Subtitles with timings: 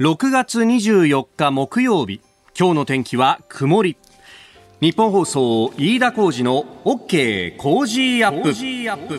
[0.00, 2.22] 6月24日木曜日。
[2.58, 3.98] 今日の天気は曇り。
[4.80, 9.18] 日本放送飯田浩二の OK コージーアップ。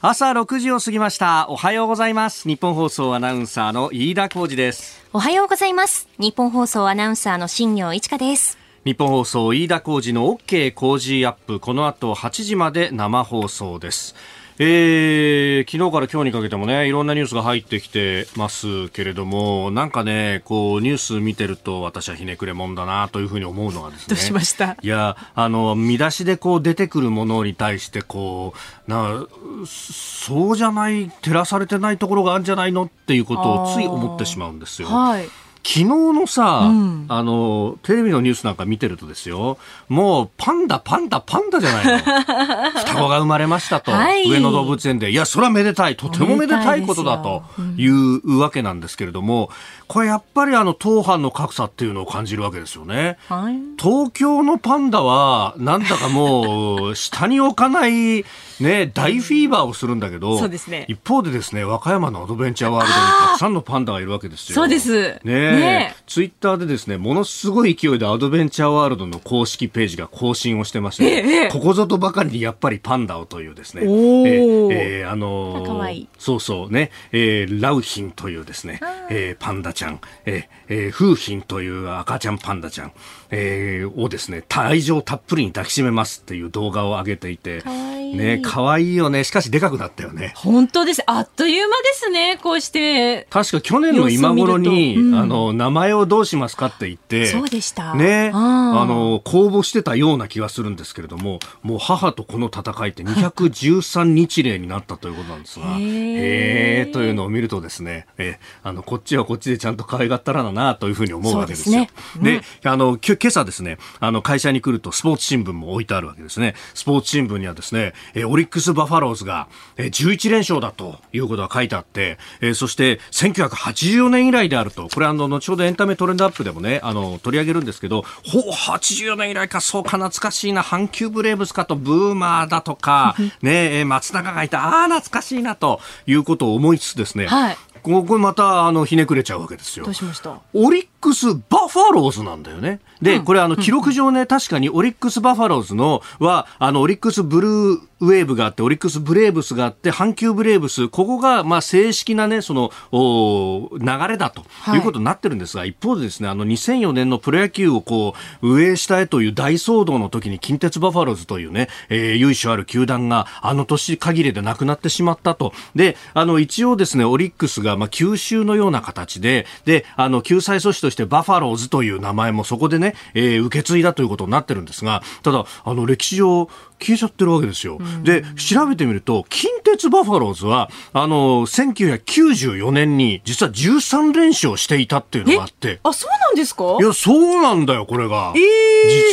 [0.00, 1.46] 朝6時を過ぎました。
[1.48, 2.48] おはようございます。
[2.48, 5.06] ニッポン放送アナウンサーの飯田浩司です。
[5.12, 6.08] おはようございます。
[6.18, 8.58] ニッポン放送アナウンサーの新行市佳です。
[8.84, 11.60] 日本放送飯田浩二の OK コージーアップ。
[11.60, 14.16] この後8時まで生放送です
[14.58, 24.06] えー、昨日から今日にかけてもねいろんなニュースが入ってきてますけれどもなんかねこうニュース見てると私はひねくれもんだなというふうに思うのはですね。
[24.08, 24.76] どうしました？
[24.80, 28.54] いやあの見出しでこう出てくるものに対してこ
[28.88, 29.26] うな
[29.66, 34.88] そうじゃない照らされてないところがあるんじゃないのっていうことをつい思ってしまうんですよ。
[34.88, 35.28] はい
[35.66, 39.58] 昨日のさ、うん、あの、テレビのニュースなんか見てるとですよ、
[39.88, 41.98] もうパンダ、パンダ、パンダじゃないの。
[42.78, 47.42] 双子が生まれましたと、はい、上野動物園で、いや、それはめでたい、とてもめでたいことだと
[47.76, 49.50] いうわけなんですけれども、
[49.88, 53.18] これやっぱりあの、当藩の格差っていうのを感じるわけですよね。
[53.28, 58.24] はい、東京のパンダは、なんだかもう、 下に置かない、
[58.60, 64.54] ね、大フィーバーをするんだけど、そうですね、一方でですね、和歌山のアドベンチャーワールドにたくさんのパンダがいるわけですよ。
[64.54, 65.20] そうです。
[65.24, 76.08] ねねツイッターでですね、ものすごい勢いでアドベンチャーワールドの公式ページが更新をしてまして、ええ、ここぞとばかりにやっぱりパンダをというですね、えー、えー、あのー、いい。
[76.18, 82.92] そうそうね、えー、ラウヒンというですね、えー、パンダちゃん、えーえー、フーヒンという赤ちゃんパンダちゃん、
[83.30, 89.24] えー、をですね、愛情たっぷりに抱きしめますっていう動画を上げていて、かわいいね、可愛いよね。
[89.24, 90.32] しかしでかくなったよね。
[90.36, 91.02] 本当です。
[91.06, 92.38] あっという間ですね。
[92.42, 93.26] こうして。
[93.30, 97.94] 確か去年の今頃に、うん、あの、名前をどうしますかって言って、そうでした。
[97.94, 98.38] ね、あ
[98.86, 111.86] の、公募してたような気がするんですけれども、もう母とこの戦いって213日例になったということなんですが、へえというのを見るとですね、えあの、こっちはこっちでちゃんと可愛がったらだなというふうに思うわけですよ。
[112.16, 116.54] で、ねうん、あの、今朝ですね、あの、会社に来るとスポーツ新聞も置いてあるわけですね。
[116.74, 139.84] スポーツ新聞にはですね、えオリックス・バファローズが、え11連勝だということが書いてあって、えそして1984年以来であると、これあの、後ほどエンタメトレンドアップでもね、あの、取り上げるんですけど、ほう、84年以来か、そうか、懐かしいな、阪急ブレーブスかと、ブーマーだとか、 ね、松永がいた、ああ、懐かしいな、ということを思いつつですね、はい、ここまたあのひねくれちゃうわけですよ。
[139.84, 140.40] どうしました？
[140.54, 142.80] オリックス・バファローズなんだよね。
[143.00, 154.42] で、これあの記録上ね、確かにオリックス・バファローズのは、あのオリックス・ブルーウェーブがあって、オリックス・ブレーブスがあって、阪急ブレーブス、ここがまあ正式なね、そのお流れだと
[154.74, 165.52] いうことになってるんですが、はい、一方でですね、あの2004年のプロ野球をこう、上を下へという大騒動の時に近鉄バファローズというね、えー、由緒ある球団があの年限りでなくなってしまったと。
[165.74, 176.48] で、あの一応ですね、オリックスがまあ吸収のような形で、で、あの救済措置としてバファローズという名前もそこでね、えー、受け継いだということになってるんですが、ただ、あの歴史上、
[176.80, 177.78] 消えちゃってるわけですよ。
[178.02, 185.80] で、調べてみると、近鉄バファローズは、あの、1994年に実は13連勝していたっていうのがあって。
[185.82, 186.76] あ、そうなんですか？
[186.80, 188.32] いや、そうなんだよ、これが。
[188.36, 188.42] えー、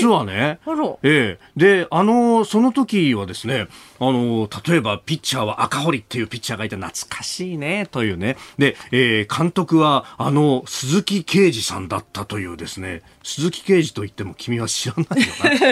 [0.02, 0.60] 実はね。
[1.04, 3.68] ええー、で、あの、その時はですね、
[4.00, 8.38] あの、例えばピッチャーは赤堀っていうピッチャーがいて懐かしいね、というね。
[8.58, 15.28] で、えー、監督は、あの、鈴木啓二さんだったというですね、鈴木啓二と言っても君は知らないよ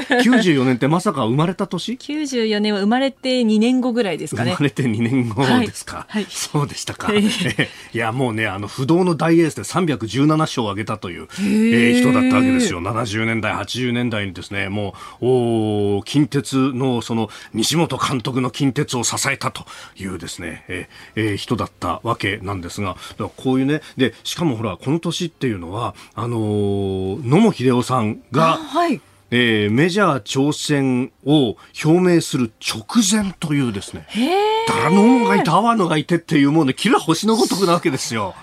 [0.09, 0.18] な。
[0.23, 4.51] 94年ってまさか生まれた年 ?94 年は生まれて2年後ぐらいですかね。
[4.51, 6.05] 生まれて2年後ですか？
[6.09, 6.23] はい。
[6.23, 7.11] はい、そうでしたか。
[7.13, 12.81] いや、もうね、あの、不動の大エースで317勝を挙げたという、えー、人だったわけですよ。
[12.81, 19.65] 70年代、80年代にですね、もう、お近鉄のその西本監督の近鉄を支えたと
[19.97, 22.95] いうですね、えー、えー、人だったわけなんですが、
[23.37, 34.05] こういうね、で、しかもほら、この年っていうのは、あのー、野茂英雄さんが、はいえー、メジャー挑戦を表明する直前というですね、
[34.67, 38.35] ダノンがいて、アワノがいてっていうもうね、キラ星のごとくなわけですよ。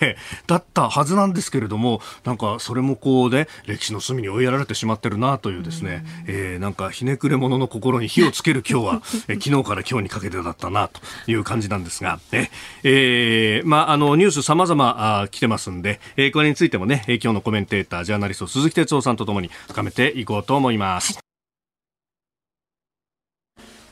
[0.00, 0.16] えー、
[0.46, 11.00] だったはずなんですけれども、なんかそれもこうね、歴史の隅に追いやられてしまってるなというですね、えー、なんかひねくれ者の心に火をつける今日は、 えー、昨日から今日にかけてだったなと
[11.30, 12.50] いう感じなんですが、え
[12.82, 21.33] えー、まあ、あの、ニュース様々あ来てますんで、えー、これについてもね、今日のコメンテーター、ジャーナリスト鈴木哲夫さんとともに深めていこうと思います。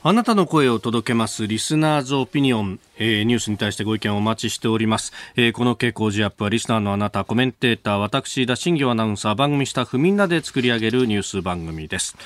[0.05, 12.17] あなたの声を届けますリスナーズオピニオン、えー、ニュースに対してご意見をお待ちしております、えー、この傾向ジアップはリスナーのあなたコメンテーター私田新業アナウンサー番組スタッフみんなで作り上げるニュース番組です。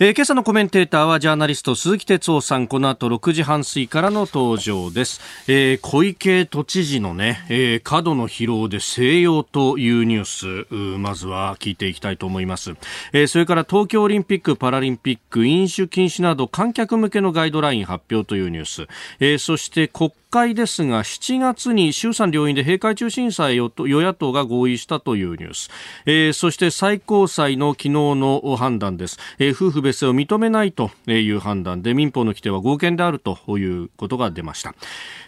[0.00, 2.68] えー、今朝のコメンテーターはジャーナリスト鈴木哲夫さん。
[2.68, 10.98] この後6時半過ぎからの登場です、えー、小池都知事のね、えー、過度の疲労で静養というニュース。
[10.98, 12.74] まずは聞いていきたいと思います、
[13.12, 18.86] え、それから東京オリンピック・パラリンピック飲酒禁止など観客向けのガイドライン発表というニュース、
[19.18, 25.70] え、そして国会ですが7月に衆参両院で閉会中審査へ与野党が合意したというニュース、
[26.06, 34.74] えー、そして最高裁の昨日の判断です、えー、夫婦別姓を認めないという判断で民法の規定は合憲であるということが出ました、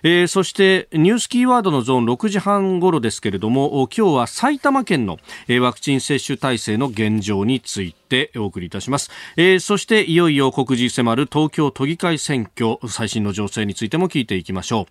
[0.02, 5.18] えー、そしてニュースキーワードのゾーン6時半頃ですけれども今日は埼玉県の
[5.60, 14.89] ワクチン接種体制の現状についてお送りいたします、えー、そしていよいよ告示迫る東京都議会選挙最新の情勢についても聞いていきましょう。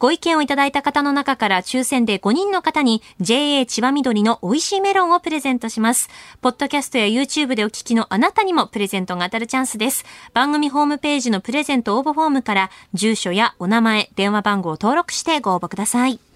[0.00, 6.08] ご意見をいただいた方の中から抽選で5人の方に JA 千葉緑の美味しいメロンをプレゼントします。
[6.40, 10.06] ポッドキャストや YouTube でお聞きのあなたにもプレゼントが当たるチャンスです。
[10.32, 16.29] 番組ホームページのプレゼント応募フォームから住所やお名前、電話番号を登録してご応募ください。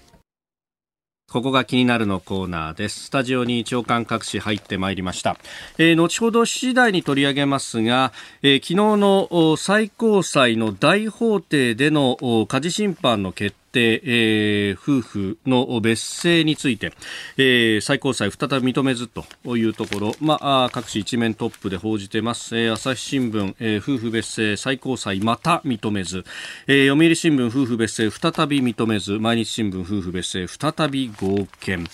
[1.35, 3.07] ここが気になるのコーナーです。
[3.07, 5.37] スタジオに長官各紙入ってまいりました。
[5.79, 16.93] えー、後ほど次第に取り上げますが、えー、昨日の最高裁の大法廷での家事審判の決定、えー、夫婦の別姓について、
[17.37, 19.25] えー、最高裁再び認めずと
[19.57, 26.25] いうところ、まあ、各紙一面トップで報じてます、えー、朝日新聞、えー、夫婦別姓最高裁また認めず、
[26.67, 29.13] えー、読売新聞夫婦別姓再び認めず。
[29.13, 31.87] 毎日新聞夫婦別姓再び合憲。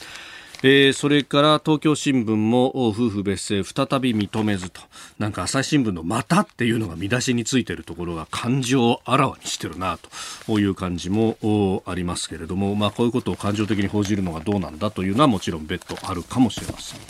[0.62, 4.82] えー、それから東京新聞も夫婦別姓再び認めずと。
[5.18, 10.10] なんか朝日新聞のまたっていうのが見出しについているところが感情をあらわにしてるなと。
[10.58, 17.00] いう感じもありますけれども、まあ、こういうことを感情的に報じるのがどうなんだというのはもちろん別途あるかもしれません、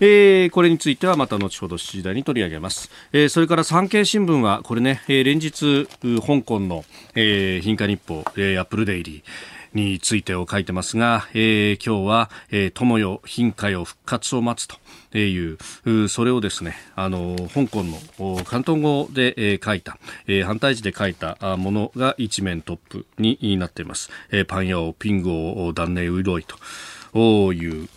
[0.00, 5.86] えー、これについてはまた後ほど7時台に取り上げます、えー、それから産経新聞はこれね、えー、連日
[6.20, 6.84] 香港の、
[7.14, 14.81] えー、貧価日報、えー、アップルデイリーについてを書いてますが、えー、今日は、えー、友よ、貧価よ、復活を待つと。
[15.18, 17.98] いう、それをですね、あの、香港の
[18.44, 24.10] 広東語で、えー、書いた、えー、反対字で書いたものが一面トップになっています。
[24.30, 27.88] えー、パンヤオ、ピングオ、ダンネウイロイという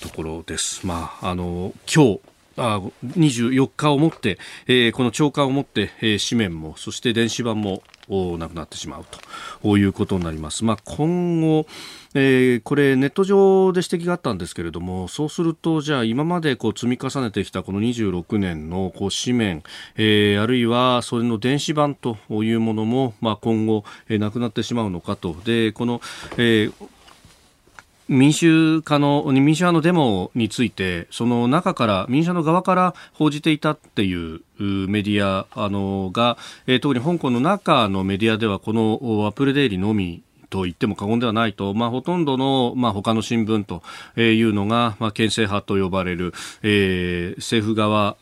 [0.00, 0.86] ところです。
[0.86, 2.20] まあ、あの、今日、
[2.58, 9.04] あ24日をもって、えー、この朝刊をもって、えー、紙面もそして電子版もなくなってしまう
[9.62, 10.64] ということになります。
[10.64, 11.66] まあ、今後、
[12.14, 19.62] えー、これネット上で指摘があったんですけれどもそうするとじゃあ今までこう積み重ねてきたこの26年のこう紙面、
[19.96, 26.00] えー、あるいはそれの電子版というものも、まあ、今後、えー、なくなってしまうのかとでこの、
[26.38, 26.72] えー
[28.08, 43.82] 民主化の民主派のデモについてその中から民主派の側から報じていたっていうメディアあのが、えー、特に香港の中のメディアではこのアップルデイリーのみと言っても過言ではないと、まあ、ほとんどの、まあ、他の新聞と
[44.20, 48.16] いうのが、まあ、憲政派と呼ばれる、えー、政府側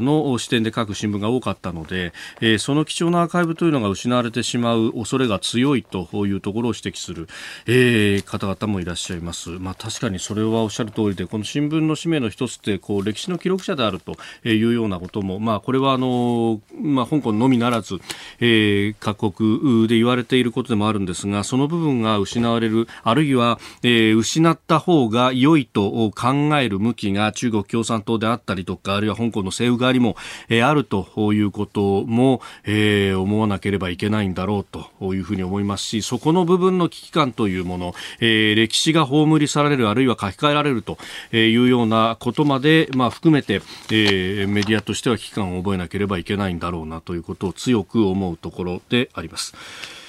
[0.00, 7.28] の視点で書く新聞が多かったので、えー、その貴重なアーカイブというのが失われてしまう恐れが強いというところを指摘する、
[7.66, 9.50] えー、方々もいらっしゃいます。
[9.50, 14.16] まあ、確かにそれはおっしゃる通りで、この新聞の使命の一つって、こう、歴史の記録者であると
[14.48, 18.00] いうようなことも、まあ、これはあの、まあ、香港のみならず、
[18.40, 30.16] えー、各国で言われていることでもあるんですが、その部分が失われる、あるいは、えー、失った方が良いと考える向きが中国共産党であったりとか、あるいは香港の政府側にも、
[30.48, 40.98] えー、あるということも、えー、思わなければいけないんだろうというふうに思いますし、そこの部分の危機感というもの、えー、歴史が葬り去られる、あるいは書き換えられると
[41.32, 50.01] いうようなことまで、まあ、含めて、えー、メディアとしては危機感を覚えなければいけないんだろうなということを強く思うところであります。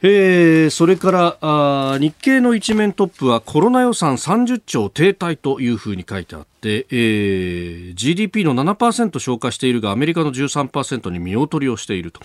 [0.00, 12.20] えー、それからあ日経の一面トップはコロナ予算30兆停滞というふうに書いてあって、えー、GDP の7%消化しているがアメリカの13%に見劣りをしていると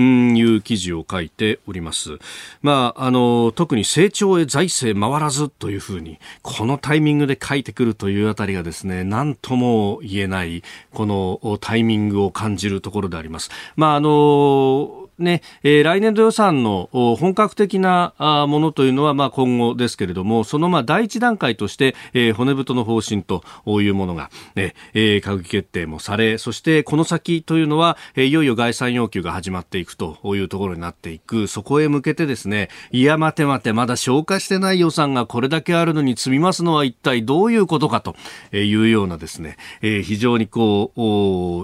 [0.00, 2.18] いう記事を書いております。
[2.62, 10.62] まあ、あの特に成長へ財政回らずというふうにこのタイミングで書いてくるというあたりがですね何とも言えない
[10.94, 13.50] このタイミングを感じるところであります。
[13.74, 18.14] まああのね、えー、来年度予算の本格的な
[18.48, 38.16] ものというのは、まあ、今後ですけれども、そのまあ第一段階として、えー、骨太の方針というものが、ねえー、閣議決定もされ、そしてこの先というのは、えー、いよいよ概算要求が始まっていくというところになっていく、そこへ向けてですね、いや待て待て、まだ消化してない予算がこれだけあるのに積みますのは一体どういうことかと
[38.52, 40.92] いうようなですね、えー、非常にこ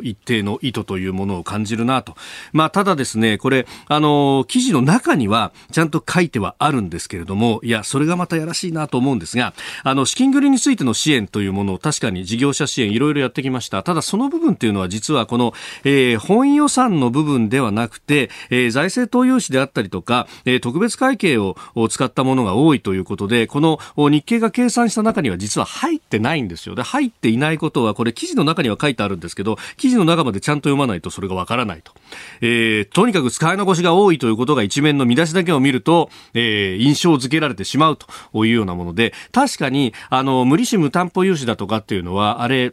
[0.02, 2.14] う、一定の意図というものを感じるなと。
[2.52, 13.82] まあ、ただですね、これ、あの、記事の中にはちゃんと書いてはあるんですけれども、いや、それがまたやらしいなと思うんですが、あの、資金繰りについての支援というものを確かに事業者支援いろいろやってきました。
[13.82, 21.56] ただその部分っていうのは実はこの、えー、本予算の部分ではなくて、えー、財政投融資であったりとか、えー、特別会計を
[21.90, 26.76] 使ったものが多いということで、この日経が計算した中には実は入ってないんですよ。
[26.76, 31.92] で、入っていないことは、これ記事の中には書いてあるんですけど、記事の中までちゃんと読まないとそれがわからないと。
[32.40, 42.72] えー、とにかく使い残しが多いということが一面の見出しだけを見ると、えー、印象付けられてしまうというようなもので、確かに、あの、無利子無担保融資だとかっていうのは、あれ、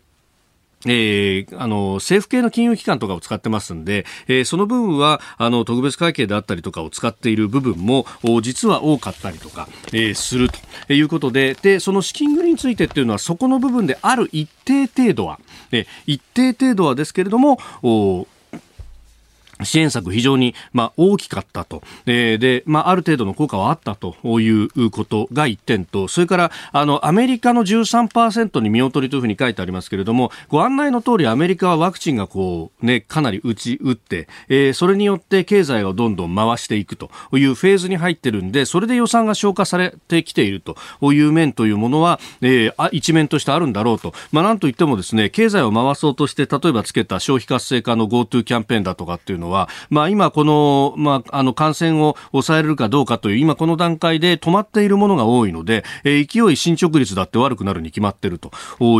[0.86, 8.06] えー、あの政府系の金融機関とかを使ってますんで、えー、その部分はあの特別会計であったりとかを使っている部分も
[8.42, 10.50] 実は多かったりとか、えー、する
[10.88, 15.39] ということででその資金繰りについてっていうのはそこの部分である一定程度は、
[15.72, 18.25] え一定程度はですけれどもお
[19.63, 21.82] 支援策非常に、まあ、大きかったと。
[22.06, 40.78] えー、で、まあ、ある程度の効果はあったということが一点と、それから、あの、アメリカの13%に見劣りというふうに書いてありますけれども、ご案内の通りアメリカはワクチンがこう、ね、かなり打ち打って、えー、それによって経済をどんどん回していくというフェーズに入ってるんで、それで予算が消化されてきていると
[41.13, 44.13] いう面というものは、えー、一面としてあるんだろうと。
[44.32, 58.51] まあ、なんといってもですね、経済を回そうとして、例えばつけた消費活性化の GoTo キャンペーンだとかっていうのは、まあ、今この、まあ、あの感染を抑えれるかどうかという今この段階で止まっているものが多いので、えー、勢い進捗率だって悪くなるに決まっていると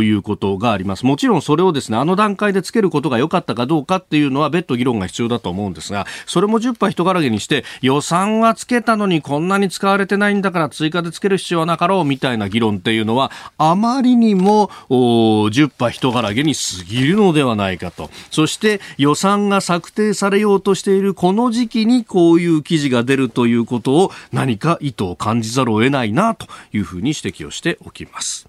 [0.02, 1.06] いうことがあります。
[1.06, 18.10] もちろんそれをですね、あの段階でつけることが良かったかどうかっていうのは別途議論が必要だと思うんですが、それも10杯人からげにして予算はつけたのにこんなに使われてないんだから追加でつける必要はなかろうみたいな議論っていうのはあまりにも10杯人からげに過ぎるのではないかと。
[18.30, 28.48] そして予算が策定されようとしているこの時期にこういう記事が出るということを何か意図を感じざるを得ないなというふうに指摘をしておきます。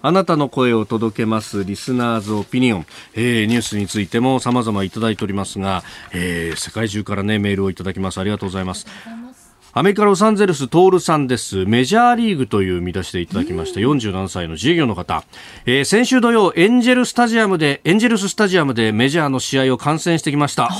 [0.00, 8.18] あなたの声を届けますリスナーズオピニオン、えー、ニュースについても様々いただいておりますが、えー、世界中からねメールをいただきます。
[8.18, 8.86] ありがとうございます。
[9.74, 11.66] アメリカ・ロサンゼルス、トールさんです。
[11.66, 13.80] メジャーリーグという見出しでいただきました。
[13.80, 15.24] 47歳の自営業の方。
[15.66, 20.70] えー、先週土曜、エンジェルスタジアムで、エンジェルススタジアムでメジャーの試合を観戦してきました。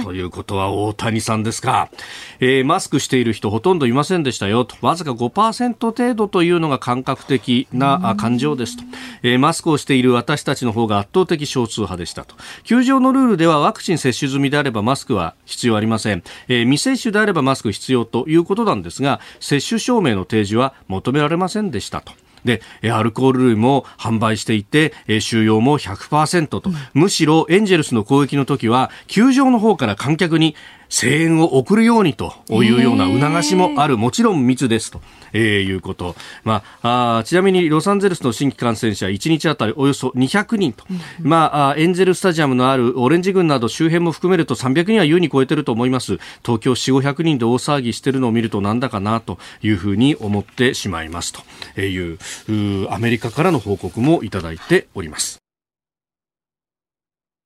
[0.00, 1.90] おということは大谷さんですか。
[2.38, 4.76] えー、マスクしている人ほとんどいませんでしたよと。
[4.80, 8.84] わずか5%程度というのが感覚的な感情ですと。
[9.24, 12.36] えー、マスクをしている私たちの方が圧倒的少数派でしたと。
[12.62, 16.22] 球場のルールではワクチン接種済みであればマスクは必要ありません。
[16.46, 22.12] えー、未接種であればマスク必要ということなんですが接種証明の提示は求められませんでしたと。
[22.46, 30.54] で、アルコール類も販売していて、収容も100%と、うん、むしろエンジェルスの攻撃の時は、球場の方から観客に
[30.88, 35.02] 声援を送るようにというような促しもある、もちろん密ですと。
[35.36, 36.16] えー、いうこと。
[36.44, 40.84] まあ、あちなみにロサンゼルスの新規感染者1日あたりおよそ200人と、
[41.20, 46.18] まあ、エンゼルスタジアムのあるオレンジ郡など周辺も含めると300人は優に超えてると思います。
[46.44, 51.32] 東京4、500人で大騒ぎしてるのを見るとなんだかなというふうに思ってしまいます
[51.74, 52.18] という
[52.90, 55.45] アメリカからの報告もいただいております。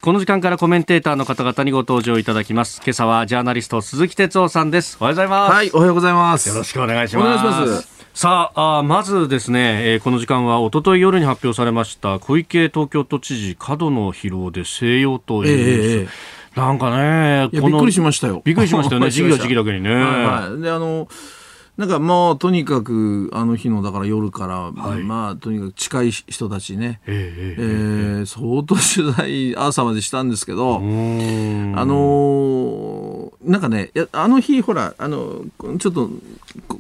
[0.03, 2.81] この時間からコメンテーターの方々にご登場いただきます。
[2.83, 4.97] 今朝はジャーナリスト鈴木哲夫さんです。
[4.99, 5.53] おはようございます。
[5.53, 6.49] はい、おはようございます。
[6.49, 7.47] よろしくお願いします。
[7.47, 8.01] お願いします。
[8.15, 21.09] さああまずですね、えー、この時間は一昨日夜に発表されました小池東京都知事過度の疲労で静養という、えー、なんかねびっくりしましたよびっくりしましたよね時期が時期だけにね、はいはい、であの
[21.81, 35.41] なんかもうとにかくあの日のだから夜から、はい、まあとにかく近い人たちね、えー、えー、相当取材朝までしたんですけどあのー、なんかねあの日ほらあの
[35.79, 36.11] ちょっと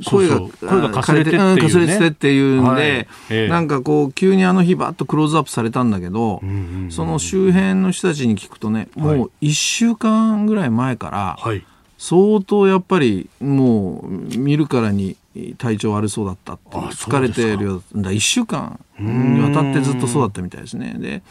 [0.05, 3.07] 声が声がかすれてっていう、ね、かすれてっていうんで、はい。
[3.31, 6.43] えー、なんかこう急にあの日ばっとクローズアップされたんだけど、
[6.91, 11.65] その周辺の人たちに聞くとねもう1週間ぐらい前から、はい
[12.01, 15.19] 相当やっぱりもう見るからに
[15.59, 20.97] 体調悪そうだったって疲れてるようだ1週間にわたってずっとそうだったみたいですね。
[20.99, 21.23] で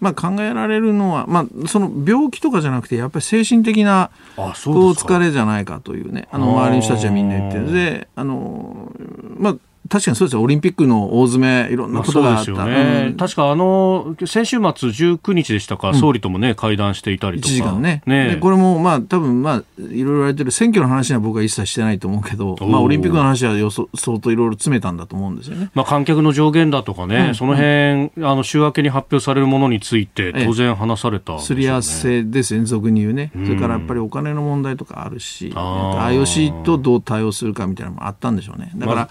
[0.00, 7.72] まあ、考えられるのは、まあ、その病気とかじゃなくてやっぱり精神的なこう疲れじゃないかというねあの周りの人たちはみんな言ってる。
[7.72, 8.92] であの、
[9.38, 9.56] まあ、
[9.88, 13.06] 確かにそうですよ、オリンピックの大詰め、いろんなことがあった、ね。
[13.08, 18.38] うん、確かあの先週末19日でしたか、総理ともね、会談していたりとか、1時間ね、ね。
[18.40, 38.70] これも、まあ多分まあいろいろ言われてる、選挙の話は僕は一切してないと思うけど、まあ、オリンピックの話はよそ相当いろいろ詰めたんだと思うんですよね、まあ、観客の上限だとかね、うん、その辺、あの週明けに発表されるものについて、当然話された、ね、すり合わせです連続に言うね、それからやっぱりお金の問題とかあるし、IOC とどう対応するかみたいなのもあったんでしょうね。
[38.74, 39.08] だから、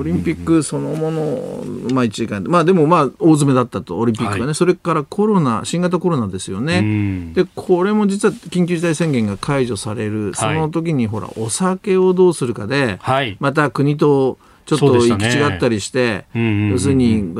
[0.00, 2.42] オリンピックそのもの、まあ、1時間。
[2.44, 7.32] まあでもまあ大詰めだったとオリンピックがね、はい、それからコロナ新型コロナですよね。
[7.34, 10.34] でこれも実は緊急事態宣言が解除される。
[10.34, 17.34] その時にほらお酒をどうするかで、はい、また国とちょっと行き違ったりして、要するに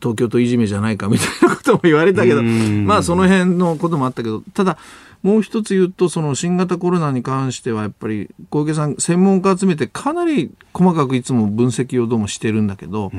[0.00, 4.76] 東京都いじめじゃないかみたいなことも言われたけど、まあその辺のこともあったけど、ただ、
[5.24, 13.10] もう一つ言うと、その新型コロナに関しては、やっぱり小池さん、専門家集めて、かなり細かくいつも分析をどうもしてるんだけど、やっ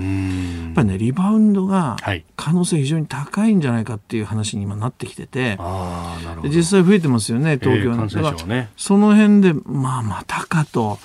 [0.76, 1.98] ぱりね、リバウンドが
[2.36, 11.00] 可能性非常に高いんじゃないかっていう話に今なってきてて、はい、実際増えてますよね、東京は、えーね、その辺で、まあ、またかと。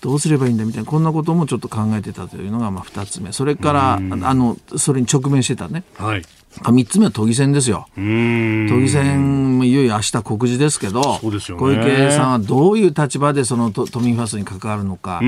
[0.00, 3.32] どうすればいいんだみたいなこんなこともちょっと考えてたというのがまあ2つ目。
[3.32, 6.22] それからあのそれに直面してたね、はい、
[6.56, 7.86] 3つ目は都議選ですよ。
[7.94, 15.20] 都議選、いよいよ明日告示ですけど、小池さんはどういう立場でその都民ファーストに関わるのか、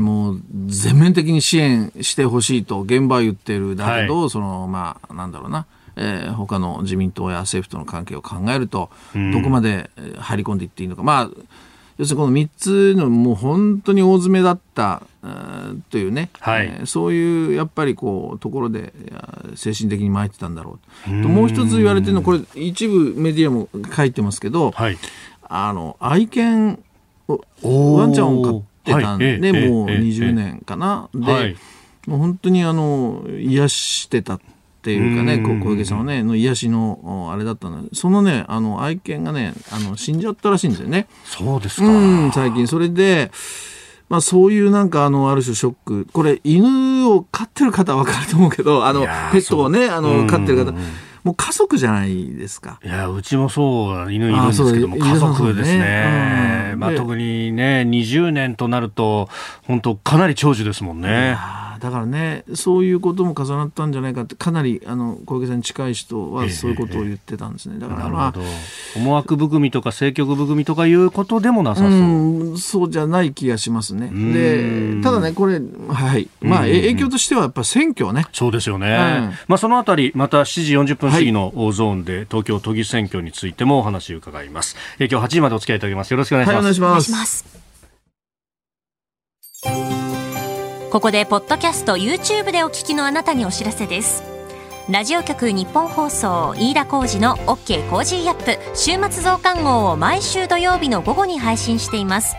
[0.00, 3.76] もう全面的に支援してほしいと現場は言ってる。
[3.76, 5.66] だけど、はい、その、まあ、なんだろうな。
[5.96, 8.90] えー、他の自民党や政府との関係を考えると、
[9.32, 11.02] どこまで入り込んでいっていいのか。
[11.02, 11.30] まあ
[12.00, 15.02] 要するにこの3つのもう本当に大詰めだった
[15.90, 16.66] というね、はい。
[16.66, 18.94] えー、そういうやっぱりこうところで
[19.54, 21.22] 精神的に参ってたんだろう。
[21.22, 24.96] ともう一つ言われてるのこれ一部メディアも書いてますけど、はい、
[25.42, 26.82] あの愛犬
[27.28, 28.62] ワンちゃんを飼っ
[28.96, 31.56] てたんで、はい、もう20年かな、で、
[32.06, 34.36] もう本当にあの癒してた。
[34.36, 41.06] っていうかね、小池さんはね、の癒しのあれだったのそのね、あの愛犬がね、あの死んじゃったらしいんですよね。
[41.24, 41.86] そうですか。
[42.32, 42.66] 最近。
[42.66, 43.30] それで、
[44.08, 46.06] まあそういうなんかあの、ある種ショック。
[46.12, 50.72] これ、犬を飼ってる方はわかると思うけど、あの、ペットをね、あの、飼ってる方。
[51.22, 52.80] もう家族じゃないですか。
[52.82, 56.74] いや、うちもそう、犬いるんですけども、家族ですね。
[56.76, 59.28] まあ、特にね、20年となると、
[59.66, 61.36] 本当かなり長寿ですもんね。
[61.80, 67.78] だからね、そういうことも重なったんじゃないかって、かなりあの小池さんに近い人はそういうことを言ってたんですね。
[67.78, 68.34] だからまあ、
[68.96, 72.52] 思惑含みとか政局含みとかいうことでもなさそう。
[72.52, 74.10] うそうじゃない気がしますね。
[74.32, 76.28] で、ただね、これ、はい。
[76.40, 78.26] まあ、影響としてはやっぱ選挙ね。
[78.32, 78.86] そうですよね。
[78.86, 84.76] うん、まあ、そのあたり、また7時40分過ぎのゾーンで、東京都議選挙についてもお話を伺います。
[84.98, 86.10] え今日8時までお付き合いいただきます。
[86.10, 86.56] よろしくお願いします。
[86.56, 87.60] はい、お願いします。
[90.90, 94.24] ここでポッドキャスト YouTube でお聞きのあなたにお知らせです。
[94.88, 102.34] ラジオ局日本放送飯田浩二の OK コージーアップ週末増刊号を毎週土曜日の午後に配信しています。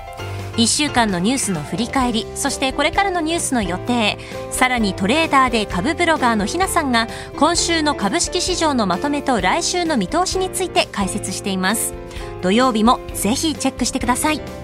[0.57, 4.17] 1週間のニュースの振り返りそしてこれからのニュースの予定
[4.49, 11.93] さらにトレーダーで株ブロガーのひなさんが今週の株式市場のまとめと来週の見通しについて解説しています。
[12.41, 14.60] 土曜日もぜひチェックしてください。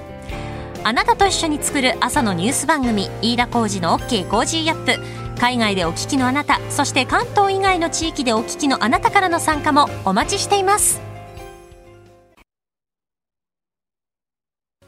[0.84, 5.28] あなたと一緒に作る朝のニュース番組飯田浩二の OK コージーアップ。
[5.40, 11.07] 海外でお聞きのあなたそして関東以外の地域でお聞きのあなたからの参加もお待ちしています。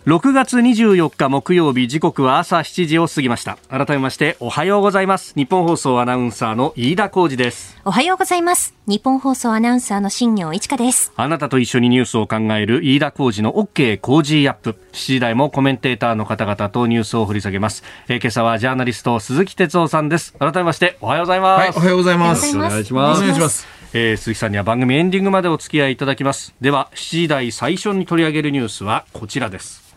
[0.10, 3.60] 6月24日木曜日時刻は朝7時を過ぎました。
[3.70, 5.36] 改めましておはようございます。
[5.36, 7.78] ニッポン放送アナウンサーの飯田浩司です。
[7.86, 8.74] おはようございます。
[8.88, 11.14] ニッポン放送アナウンサーの新行市佳です。
[11.16, 14.80] あなたと一緒にニュースを考える飯田浩二の OK 工事アップ。
[14.94, 20.34] 7時台もコメンテーターの方々とニュースを掘り下げます、えー、今朝はジャーナリスト鈴木哲夫さんです。
[20.40, 22.58] 改めましておはようございます、はい、おはようございます。
[22.58, 23.20] お願いします。
[23.20, 23.68] お願いします。
[23.94, 26.56] えー、鈴木さんには番組エンディングまでお付き合いいただきます。
[26.62, 29.89] では7時台最初に取り上げるニュースはこちらです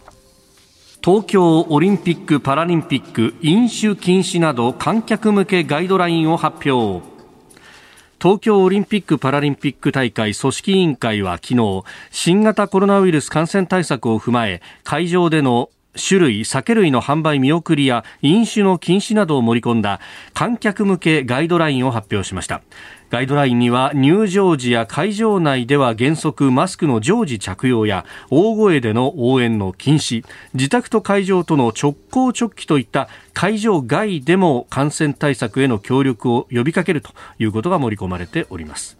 [1.04, 7.04] 東京オリンピック・パラリンピック飲酒禁止など観客向けガイドラインを発表。
[8.20, 19.98] 東京オリンピック・パラリンピック大会組織委員会は昨日新型コロナウイルス感染対策を踏まえ会場での酒類酒類の販売見送りや飲酒の禁止などを盛り込んだ
[20.34, 22.62] 観客向けガイドラインを発表しました。
[23.12, 38.96] ガイドラインには入場時や会場内では原則マスクの常時着用や大声での応援の禁止自宅と会場との直行直帰といった会場外でも感染対策への協力を呼びかけるということが盛り込まれております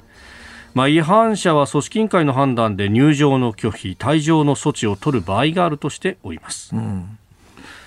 [0.74, 6.74] まあ、違反者は組織委員会の判断で入場の拒否、退場の措置を取る場合があるとしております。
[6.74, 7.18] うん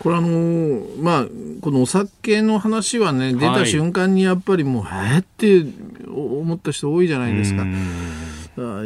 [0.06, 1.26] これあのー、まあ
[1.62, 5.66] このお酒の話はね出た瞬間にやっぱりもう、はい、えって
[6.08, 7.66] 思った人多いじゃないですか。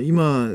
[0.02, 0.48] 今、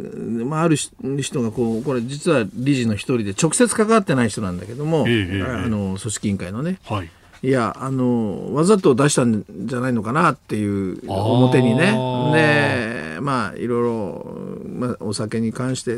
[0.46, 7.10] まあ、ある人がこうこれ実は理事の一人で直接関わってない人なんだけども、えあの組織委員会のね、はい、
[7.42, 11.92] いやあのわざと出したんじゃないのかなっていう表にね。
[12.32, 15.92] でまあいろいろ、まあ、お酒に関して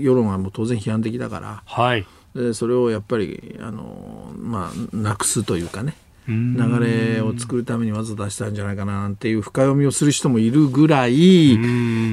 [0.00, 5.96] 世論はもう当然批判的だから、はい、でそれをやっぱりあの、まあ、なくすというかね。
[6.28, 11.56] 流れを作るためにわざと出したんじゃないかななんていう深読みをする人もいるぐらい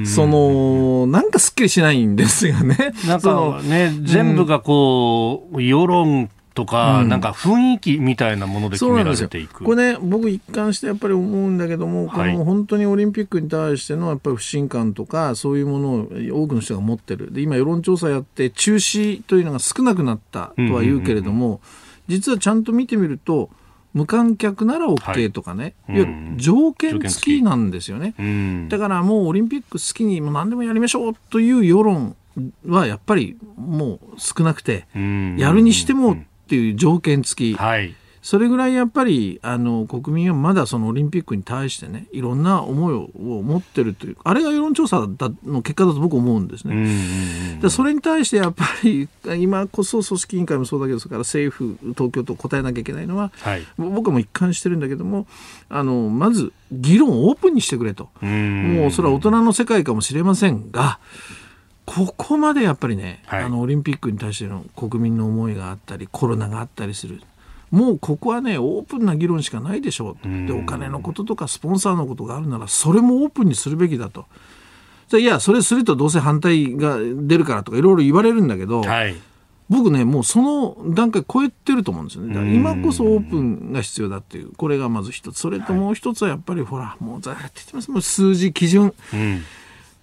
[0.06, 2.94] そのなんかすっきりしないんですよね。
[3.08, 9.64] なんかね全部がこう世論とか、うん、なんか雰囲気みたいなもので決められていく。
[9.64, 21.60] これね、僕、一貫してやっぱり思うんだけども、この本当にオリンピックに対してのやっぱり不信感とか、そういうものを多くの人が持ってる、で今、世論調査やって、中止というのが少なくなったとは言うけれども、
[22.06, 23.50] 実はちゃんと見てみると、
[23.92, 28.14] 無観客なら OK とかね、はい、いや条件付きなんですよね、
[28.68, 32.16] だからもうオリンピック好きに何でもやりましょうという世論
[32.66, 47.58] はやっぱりもう少なくて、やるにしてもっていう条件付き、はい、それぐらいやっぱりあの国民はまだそのオリンピックに対してねいろんな思いを持ってるというあれが世論調査だの結果だと僕思うんですね。
[47.60, 55.26] でそれに対してやっぱり今こそ組織委員会もそうだけどそれから政府東京と答えなきゃいけないのは、はい、僕はもう一貫してるんだけども
[55.68, 58.08] あのまず議論をオープンにしてくれと。
[58.22, 60.98] もうそれは大人の世界かもしれませんが。
[61.86, 67.20] ここまでやっぱりね、はい、あのオリンピックに対しての国民の思いがあったりコロナがあったりする。
[67.70, 70.46] もうここはねオープンな議論しかないでしょう。
[70.46, 74.26] でお金のこととかスポンサーのことがあるならそれもオープンにするべきだと。
[75.12, 79.14] いやそれするとどうせ反対が出るからとかいろいろ言われるんだけど、はい、
[79.68, 82.54] 僕ねもうその段階超えてると思うんですよね。
[82.54, 85.38] 今こそオープンが必要だっていうこれがまず一つ。
[85.38, 87.90] それともう一つはやっぱり、はい、ほらもうざっと言ってます。
[87.90, 89.42] もう数字基準、うん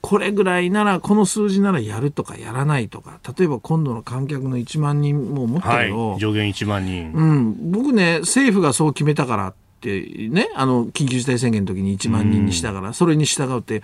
[0.01, 7.13] これぐらいなら、この数字ならやるとかやらないとか、例えば今度の観客の1万人も思ったけど、はい、上限1万人。
[7.13, 13.83] うん、僕ね、政府がそう決めたからってね、あの、緊急事態宣言の時に1万人にしたから、それに従うって、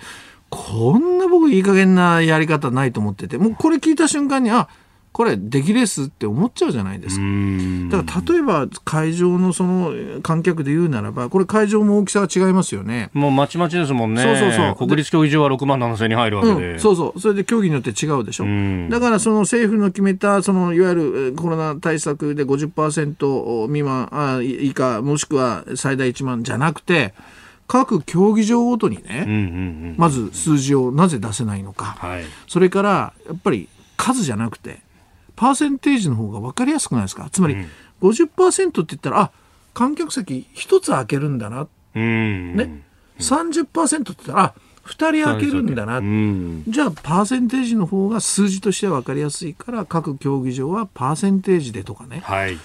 [0.49, 4.69] こんな僕いい加減なやり方ないと思ってて、もうこれ聞いた瞬間に、あ、
[5.17, 7.23] これ出来レースって思っちゃうじゃないですか。
[7.97, 13.09] だから例えば会場のその観客で言うならば、これ会場も大きさが違いますよね。
[13.13, 14.21] もうまちまちですもんね。
[14.21, 14.75] そうそうそう。
[14.75, 17.19] 国立競技場は6万7千に入るわけで、うん、そうそう。
[17.19, 18.45] それで競技によって違うでしょ。
[18.91, 27.15] だからその政府の決めた、そのいわゆるコロナ対策で50%未満あ以下、もしくは最大1万じゃなくて、
[27.67, 34.85] 各競技場ごとにね、まず数字をなぜ出せないのか、はい、それからやっぱり数じゃなくて
[35.37, 37.29] パーセンテージの方が分かりやすくないですか？
[37.31, 37.55] つまり
[38.01, 39.31] 50%って言ったらあ
[39.73, 42.83] 観客席1つ開けるんだな、うん、ね、
[43.19, 52.57] 30%って言ったらあ2人開けるんだな、うん、じゃあパーセンテージの方が数字としては分かりやすいから各競技場はパーセンテージでとかね、はい、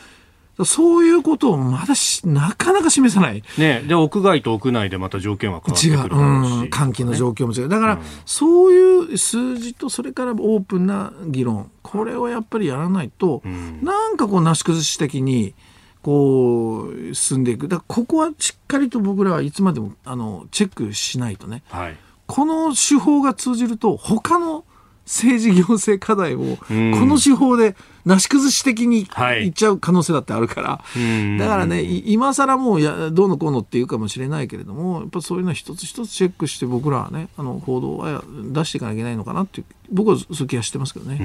[0.65, 3.43] そういうことをまだしなかなか示さない。
[3.59, 7.69] ね、で屋外と屋内でまた条件は変わってくる違う、うん、換気の状況も違う。
[7.69, 15.55] だから、うん、そういう数字とそれからオープンな議論、これをやっぱりやらないと、うん、なんかこうなし崩し的に、
[16.03, 17.69] こう進んでいく。
[17.69, 21.63] だからここはしっかりと僕らはいつまでもあのチェックしないとね。
[21.69, 21.97] はい、
[22.27, 24.65] この手法が通じると他の
[25.05, 41.19] 政治行政課題をこの手法でなし崩し的にいっちゃう可能性だってあるから、はい、だからね今更もうやどうのこうのっていうかもしれないけれどもやっぱそういうのは一つ一つチェックして僕らはねあの報道は出していかなきゃいけないのかなっていう僕はそういう気がしてますけどね、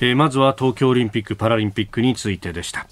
[0.00, 2.86] えー、まずは東京オリンピック・パラリンピックについてでした。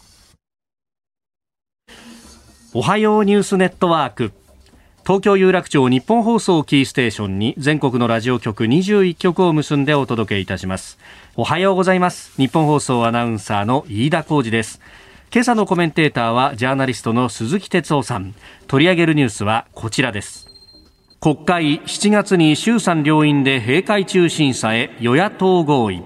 [2.78, 4.32] おはようニュースネットワーク
[5.06, 10.98] 東京有楽町日本放送キーステーションに全国のラジオ局21局を結んでお届けいたします。
[11.36, 12.34] おはようございます。
[12.36, 14.80] 日本放送アナウンサーの飯田浩二です。
[15.32, 18.34] 今朝のコメンテーターはジャーナリストの鈴木哲夫さん。
[18.66, 20.48] 取り上げるニュースはこちらです。
[21.20, 26.02] 国会7月に衆参両院で閉会中審査へ与野党合意。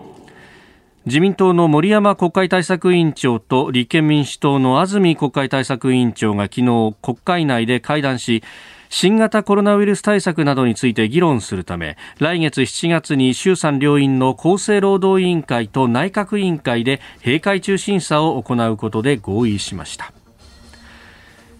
[1.06, 8.42] 自民党の森山国会対策委員長と立憲民主党の安住国会対策委員長が昨日国会内で会談し
[8.90, 20.12] 新型コロナウイルス対策などについて議論するため来月7月に衆参両院の厚生労働委員会と内閣委員会で閉会中審査を行うことで合意しました。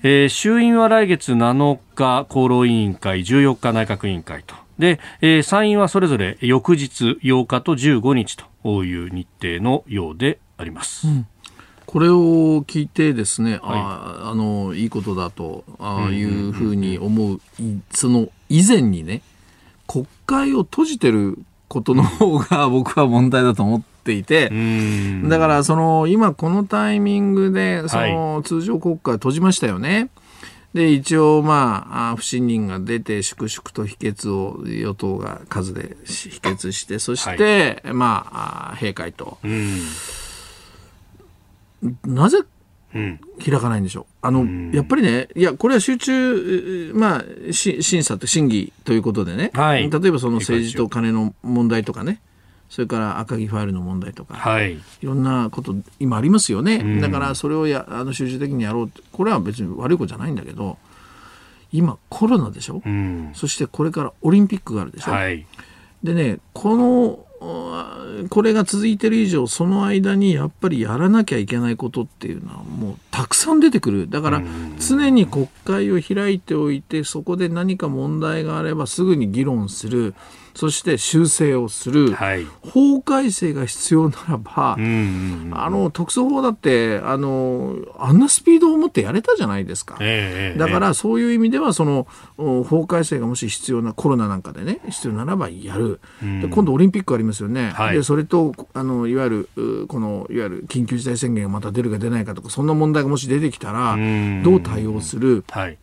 [0.02, 4.54] えー、衆院は来月7日厚労委員会14日内閣委員会と。
[4.78, 11.06] で、えー、参院はそれぞれ翌日8日と15日という日程のようであります。
[11.06, 11.26] うん。
[11.90, 17.40] これを聞いてですね、はい、ああのいいことだとああいうふうに思う,、
[17.90, 19.22] その以前にね
[19.88, 24.52] 国会を閉じてることの方が 僕は問題だと思っていて
[25.24, 29.94] だからその今このタイミングでその通常国会閉じましたよね。
[29.94, 30.10] はい
[30.72, 38.28] で、一応、まあ、不信任が出て、粛々と否決を与党が数で否決して、そして、はい、ま
[38.70, 39.38] あ、閉会と。
[42.04, 42.38] なぜ
[42.92, 44.04] 開かないんでしょう？
[44.22, 52.20] あの、やっぱりね、いや、これは集中、まあ、し審査と審議ということでね、はい、例えばその政治と金の問題とかね、
[52.68, 58.92] それから赤木ファイルの問題とか、はい、いろんなこと今ありますよね、うん、だからそれをやあの集中的にやろう。
[59.10, 60.78] これは別に悪いことじゃないんだけど
[61.72, 65.44] 今コロナでしょ、うん、そしてこれからオリンピックがあるでしょ、はい、
[66.04, 74.10] でねこのこれが続いてる以上その間にやっぱりやらなきゃいけないことっていうのはもうたくさん出てくる。
[74.10, 74.42] だから
[74.78, 80.14] 常に国会を開いておいてそこで何か問題があればすぐに議論する
[80.54, 103.96] そして修正をする、はい、法改正が必要ならば、あの特措法だってあのあんなスピードを持ってやれたじゃないですか、えー、だからそういう意味ではその法改正がもし必要なコロナなんかでね必要ならばやる、で今度オリンピックありますよね、はい、でそれとあのいわゆるこのいわゆる緊急事態宣言がまた出るか出ないかとかそんな問題がもし出てきたら
[104.42, 105.44] どう対応する？
[105.50, 105.78] はい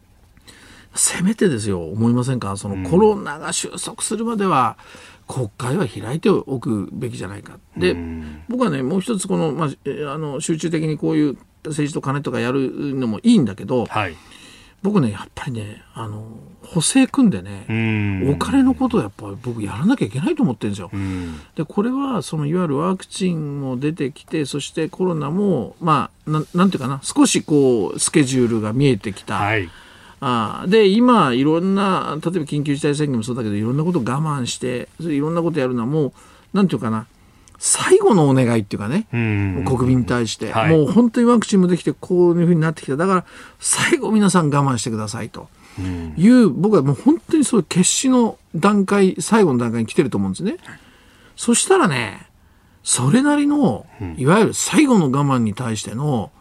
[0.98, 1.86] せめてですよ。
[1.86, 2.58] 思いませんか？
[2.58, 4.78] そのコロナが収束するまでは、
[5.28, 7.60] 国会は開いておくべきじゃないか。
[7.76, 7.96] で、
[8.48, 9.70] 僕はね、もう一つこの、まあ、
[10.14, 14.16] あの集中的にこういう政治と金とかやるのもいいんだけど、はい、
[14.84, 17.66] 僕ね、やっぱりね、あの、補正組んでね、
[18.32, 20.92] お金のことをやっぱり僕やらなきゃいけないと思ってるんですよ。
[21.56, 29.36] で、これは、そのいわゆるワクチンも出てきて、そしてコロナも、まあ、ななんていうかな、少しこう、スケジュールが見えてきた。
[29.36, 29.70] はい
[30.20, 36.14] あで今、いろんな例えば緊急事態宣言もそうだけどいろんなことを我慢していろんなことやるのはもう
[36.54, 37.06] なんていうかな
[37.60, 42.98] 最後のお願いっていうかね、国民に対して、はい、もう本当にワクチンもできてこういうふうになってきた。
[42.98, 43.26] だから
[43.60, 45.50] 最後皆さん我慢してくださいと。
[46.18, 50.58] いう、僕はもう本当にそういう決死の段階最後の段階に来てると思うんですね。
[51.36, 52.28] そしたらね
[52.84, 53.86] それなりの
[54.18, 56.32] いわゆる最後の我慢に対しての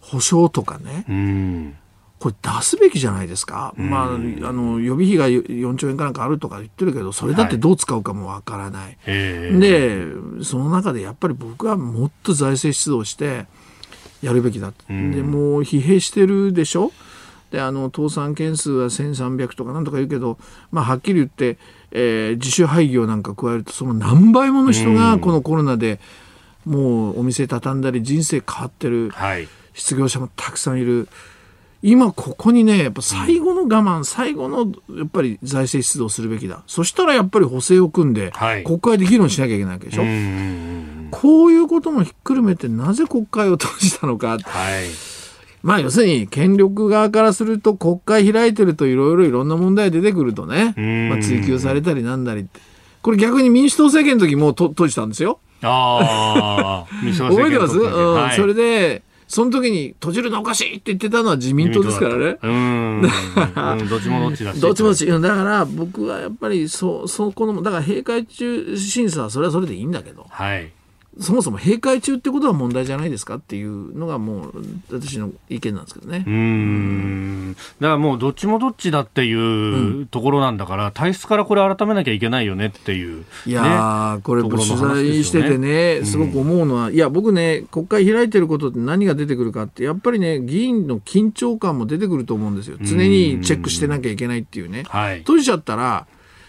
[0.00, 1.74] 保証とかね、
[2.18, 10.06] これ出すべきじゃないですか、まあ、あの予備費が4兆円かなんかあるとか言ってるけどそれだってどう使うかもわからない、はい、で
[10.42, 13.46] その中でやっぱり僕はもっと財政出動して
[14.22, 16.90] やるべきだ、でもう疲弊してるでしょ？
[17.50, 20.38] であの倒産件数は1300とかなんとか言うけど、
[20.72, 21.58] まあ、はっきり言って、
[21.92, 26.00] えー、自主廃業なんか加えるとその何倍もの人がこのコロナで
[26.64, 31.08] もうお店畳んだり人生変わってる、はい、失業者もたくさんいる。
[31.88, 36.64] 今ここにねやっぱ最後の我慢、うん、最後のやっぱり財政出動するべきだ。
[36.66, 40.02] そしたらやっぱり補正を組んで、はい、国会で議論しなきゃいけないわけでしょ？
[41.12, 44.40] こういうこともひっくるめてなぜ国会を閉じたのか、はい、
[45.62, 50.74] まあ要するに権力側からすると国会開いてるといろいろいろんな問題出てくるとね、
[51.08, 52.60] まあ、追及されたりなんだりって
[53.00, 55.38] これ逆に民主党政権の時もと閉じたんですよ。
[55.62, 62.38] ああ、覚えてます、うん、はい、それでその時に閉じるのおかしいって言ってたのは自民党ですからね。
[62.42, 63.02] うん。
[63.88, 64.60] どっちもどっちだし。
[64.60, 65.06] どっちもどっち。
[65.06, 70.26] だから僕はやっぱりそ、そこの、だから閉会中審査はそれはそれでいいんだけど。
[70.28, 70.70] はい。
[71.18, 76.24] そもそも閉会中ってことは問題じゃないですかっていうのがもう私の意見なんですけどね。
[76.26, 77.54] うん。
[77.54, 92.76] だからもうどっちもどっちだっていうところなんだから、うん、体質からこれ改めなきゃいけないよねっていう、ね、いやこれ取材しててね、すごく思うのは、うん、いや僕ね国会開いてることって何が出てくるかってやっぱりね議員の緊張感も出てくると思うんですよ。
[92.82, 94.84] 常にチェックしてなきゃいけないっていうね。
[94.88, 96.06] はい、閉じちゃったら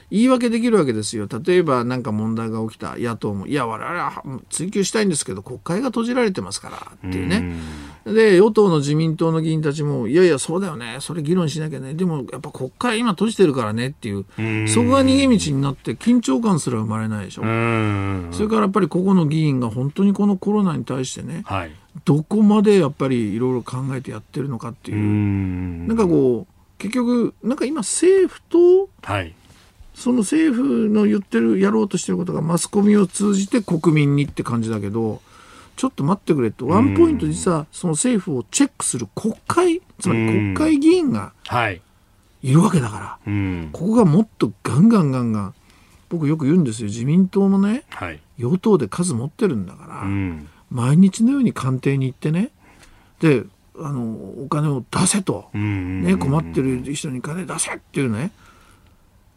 [0.09, 1.27] 言い訳できるわけですよ。
[1.27, 2.95] 例えば何か問題が起きた。
[2.97, 7.53] 野党も、いや、我々は追及したいんですけど、国会が閉じられてますからっていうね。
[8.13, 10.97] で与党の自民党の議員たちもいやいやそうだよね。
[11.01, 11.93] それ議論しなきゃね。
[11.93, 14.23] でもやっぱ国会今閉じてるからねっていう
[14.67, 17.41] そこが逃げ道になって緊張感すら生まれないでしょ。
[18.31, 21.71] それからやっぱり個々の議員が本当にこのコロナに対してね、はい、
[22.05, 25.87] どこまでやっぱりいろいろ考えてやってるのかっていう。
[25.87, 29.33] なんかこう結局なんか今政府と、はい、
[29.97, 35.23] その政府の言ってるやろうとしてることがマスコミを通じて国民にって感じだけど
[35.75, 41.33] ちょっと待ってくれとワンポイント実はその政府をチェックする国会つまり国会議員が
[41.71, 41.81] い。
[42.53, 45.53] るわけだから、ここがもっとガンガンガンガン。
[46.09, 46.87] 僕よく言うんですよ。
[46.87, 50.03] 自民党のね、はい、与党で数持ってるんだから、
[50.69, 52.51] 毎日のように官邸に行ってね。
[53.19, 53.43] で
[53.79, 54.03] あの
[54.43, 58.31] お金を出せと、ね、困ってる人に金出せっていうね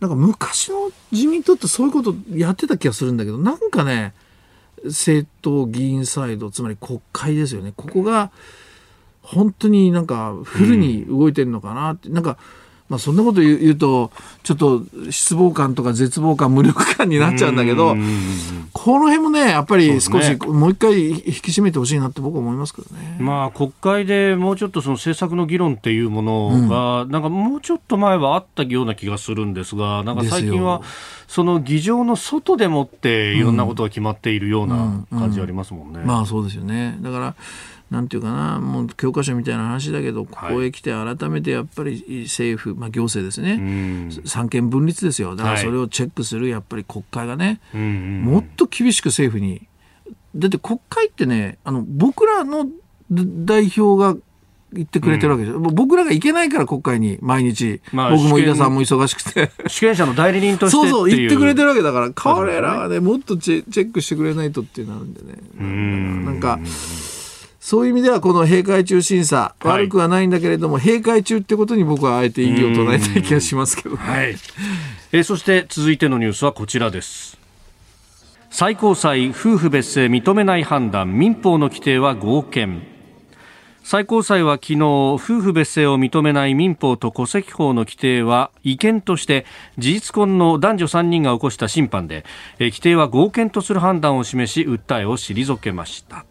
[0.00, 4.14] なんか昔の自民党ってそういうことやってた気がするんだけどなんかね
[4.84, 7.72] 政党議員サイドつまり国会ですよね。
[7.76, 8.30] ここが
[9.20, 12.38] 本当になんかフルに動いてるのかなって、うん、なんか
[12.90, 14.11] まあ、そんなこと言うと
[14.42, 17.94] ちょっと失望感とか絶望感無力感になっちゃうんだけど
[18.72, 30.83] この辺もねやっぱり少しもう一回引き締めてほしいなって僕は思いますけどね、まあ、国会でもうちょっとその政策の議論っていうものが、うん、なんかもうちょっと前はあったような気がするんですがなんか最近は
[31.30, 35.94] その議場の外でもっていろんなことが決まっているような感じありますもんね。
[35.94, 36.98] うんうん、まあそうですよね。
[37.02, 37.36] だから
[37.88, 44.10] なんていうかなもう教科書みたいな話だけどここへ来て改めてやっぱり政府、まあ、行政ですね。
[44.24, 45.36] 三権分立ですよ。
[45.36, 49.68] だからそれをチェックするやっぱり国会がね、もっと厳しく政府に。
[50.34, 52.66] だって国会ってねあの僕らの
[53.08, 54.16] 代表が
[54.72, 59.50] 言ってくれてるわけですよ、うん、僕らが行けないから国会に毎日、まあ、僕も井田さんも忙しくて。
[59.66, 63.00] 主権 者の代理人としてそうそう言ってくれてるわけだから彼らはね。
[63.00, 65.38] もっとチェックしてくれないとっていうのあるんでね。
[66.24, 66.59] なんか
[67.61, 74.35] そういう意味ではこの閉会中審査、悪くはないんだけれども、閉会中ってことに僕はあえて意義を唱えたい気がしますけど、はい、
[75.12, 77.38] えー、そして続いてのニュースはこちらです。
[78.50, 82.83] 最高裁夫婦別姓認めない判断民法の規定は合憲
[83.82, 89.46] 最高裁は昨日夫婦別姓を認めない民法と戸籍法の規定は違憲として
[89.78, 92.24] 事実婚の男女3人が起こした審判で
[92.58, 96.24] 規定は合憲とする判断を示し訴えを退けました。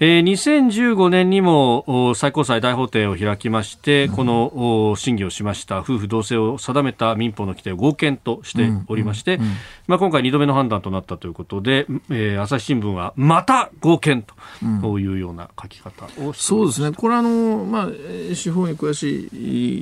[0.00, 9.40] えー、2015年にも最高裁大法廷を開きまして、この審議をしました夫婦同姓を定めた民法の規定を合憲としておりまして、
[9.88, 14.24] まあ、今回2度目の判断となったということで、えー、朝日新聞はまた合憲
[14.82, 19.26] というような書き方を、そうですね、これあの、まあ、司法に詳し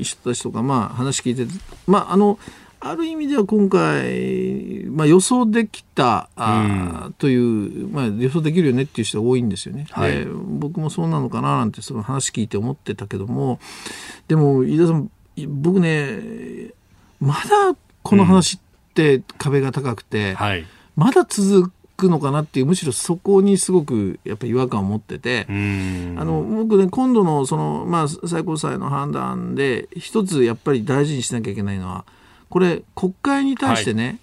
[0.01, 1.47] い人たちとか、まあ、話聞いて
[1.87, 2.39] まあ、あの
[2.81, 9.87] ある意味では今回、まあ、予想できた、あという、まあ、予想できるよねっていう人が多いんですよね。
[9.91, 13.59] はい、僕もそうなのかななんてその話聞いて思ってたけども
[14.29, 15.11] でも飯田さん
[15.49, 16.71] 僕ね
[17.21, 18.61] まだこの話っ
[18.95, 20.35] て壁が高くて、うん。
[20.37, 32.05] はい、まだ続くのかなっていうむしろそこにすごくやっぱり違和感を持っててあの僕ね今度のその、まあ、最高裁の判断で一つやっぱり大事にしなきゃいけないのは
[32.49, 34.19] これ国会に対してね、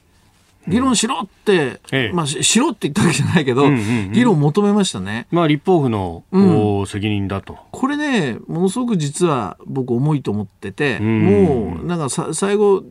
[0.68, 5.28] 議論しろって、うん、まあ、しろって言ったわけじゃないけど、うんうんうん、議論を求めましたね。
[5.30, 7.58] まあ、立法府の、うん、責任だと。
[7.72, 12.84] これね、ものすごく実は僕重いと思ってて、うん、もう、なんかさ最後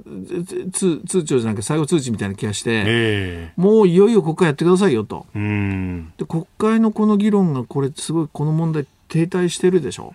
[0.72, 5.26] 通、通帳じゃなくて最後通知みたいな気がして、えー、もういよいよ国会やってくださいよと。
[5.34, 10.14] で、国会のこの議論がこれすごいこの問題停滞してるでしょ。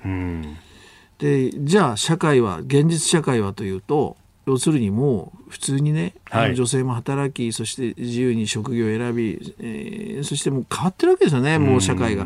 [1.18, 4.16] で、じゃあ社会は、現実社会はというと、
[4.48, 12.26] 要するにもう普通にね、はい、女性も働きそして自由に職業を選び、えー、そしてもう変わってるわけですよねもう社会が。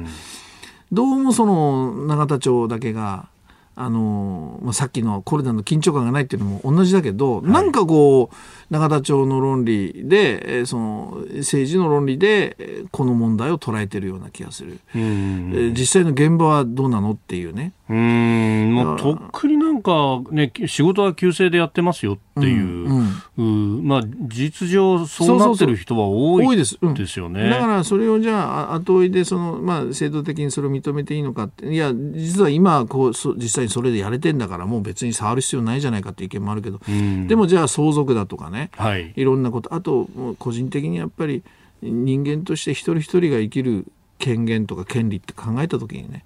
[0.91, 3.27] どうもその永田町だけが
[3.73, 8.35] あのまあ、さっきのコロナの緊張感がないっていうのも同じだけど、はい、なんかこう
[8.69, 18.73] 永田町の論理で、えー、その政治の論理でこの問題を捉えてるような気がする、えー、実際の現場はどうなのっていうねうん。
[18.73, 26.77] もうとっくになんか、ね、仕事は旧姓でやってますよっていう、うんうん、まあ、実情そうなってる人は多いです。
[27.19, 40.07] よね、だからそれをじゃあ後追いでその、まあ、制度的にそれを認めていいのかっていや実は今こう実際にそれでやれてんだからもう別に触る必要ないじゃないかっていう意見もあるけど、うん、でもじゃあ相続だとかね、はい、いろんなことあと
[40.39, 41.43] 個人的にやっぱり
[41.81, 43.85] 人間として一人一人が生きる
[44.19, 46.23] 権限とか権利って考えた時にね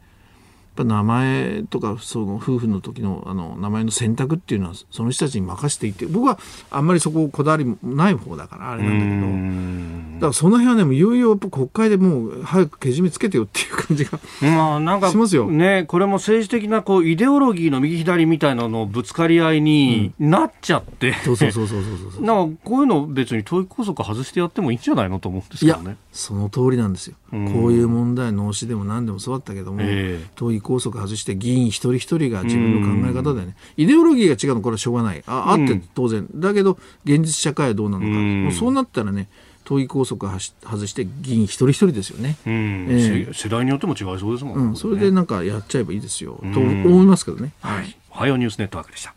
[0.76, 6.38] ぱ名前とかその夫婦の時のあの名前の選択っていうのはその人たちに任せていて僕は
[6.70, 15.50] あんまりそここだわりない方だからあれなんだけどだからその辺はねいよいよやっぱ国会でもう早くけじめつけてよっていう感じが まあなんかしますよ。
[15.50, 25.98] ねこれも政治的なこうイデオロギーの右左みたいなのぶつかり合いになっちゃって、そうそうそうそうそうそうなんかこういうの別に統一拘束外してやってもいいんじゃないのと思うんですけどね。
[26.12, 30.26] その通りなんですよ、うんこういう問題脳死でも何でもそうだったけども、ええ。
[30.36, 35.24] 党議拘束外して議員一人一人が自分の考え方でね、イデオロギーが違うのこれはしょうがない。
[35.28, 38.44] ああって当然、だけど現実社会はどうなのか、うん。
[38.44, 39.28] もうそうなったらね
[39.64, 42.88] 党議拘束はし外して議員一人一人ですよね、うん。
[42.90, 43.34] ええ。
[43.34, 44.64] せ世代によっても違いそうですもんね。
[44.66, 46.54] うん、それでなんかやっちゃえばいいですよ、うん。
[46.54, 47.52] と思いますけどね。
[47.62, 47.98] はい。
[48.12, 49.15] おはようニュースネットワークでした。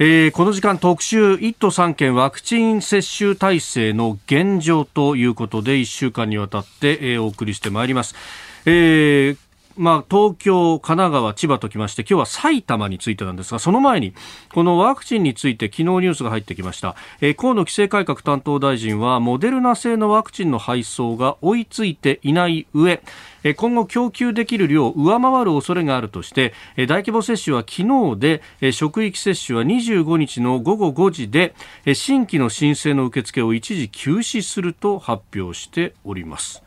[0.00, 8.14] えーこの時間特集1都3県ワクチン接種体制の現状ということで1週間にわたって、えーお送りしてまいります。
[8.64, 9.47] えー
[9.78, 14.12] まあ、東京、神奈川、千葉ときまして、今日は埼玉についてなんですが、その前に、
[14.52, 16.96] このワクチンについて昨日ニュースが入ってきました。
[17.20, 23.00] えー河野規制改革担当大臣は、モデルナ製のワクチンの配送が追いついていない上、
[23.44, 31.54] え今後供給できる量を上回る恐れがあるとして、えー大規模接種は昨日で、えー職域接種は25日の午後5時で、
[31.84, 36.64] えー新規の申請の受付を一時休止すると発表しております。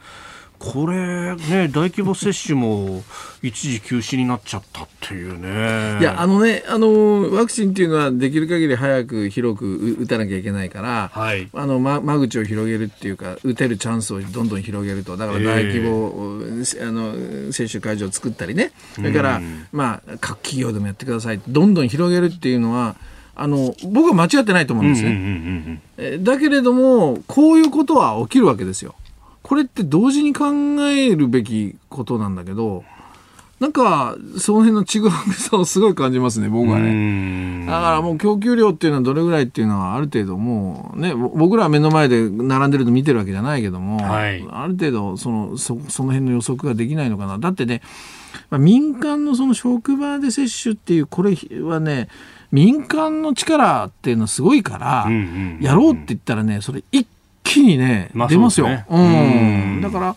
[0.61, 3.03] これね、大規模接種も
[3.41, 5.99] 一時休止になっちゃったっていうね。
[5.99, 11.49] いやあのねあのワクチンっていうのはできる限り早く広くう打たなきゃいけないから、はい。
[11.51, 16.43] あの間間口を広げるっていうか打てるチャンスをどんどん広げるとだから大規模、
[16.79, 19.41] あの接種会場を作ったりねそれから、
[19.71, 22.95] まあ、各企業でもやってくださいどんどん広げるっていうのは
[23.33, 26.19] あの僕は間違ってないと思うんですね。
[26.23, 28.93] だけれどもこういうことは起きるわけですよ。
[29.43, 30.45] これって同時に考
[30.87, 32.83] えるべきことなんだけど
[33.61, 36.93] なんかその辺のちぐはぐさをすごい感じますね僕はうね。
[36.93, 37.65] ん。
[37.67, 47.83] だからもう供給量っていうのはどれぐらいっていうのはある程度もうねぼ僕らは目の前で並んでると見てるわけじゃないけども、はいある程度そのそその辺の予測ができないのかなだってね、
[48.49, 52.07] まあ、民間のその職場で接種っていうこれはね
[52.51, 55.07] 民間の力っていうのはすごいから、
[55.61, 57.07] やろうって言ったらねそれ一
[57.43, 58.67] 気にね、まあ出ますよ。
[58.67, 59.75] そうねうん。
[59.75, 59.81] うん。
[59.81, 60.15] だから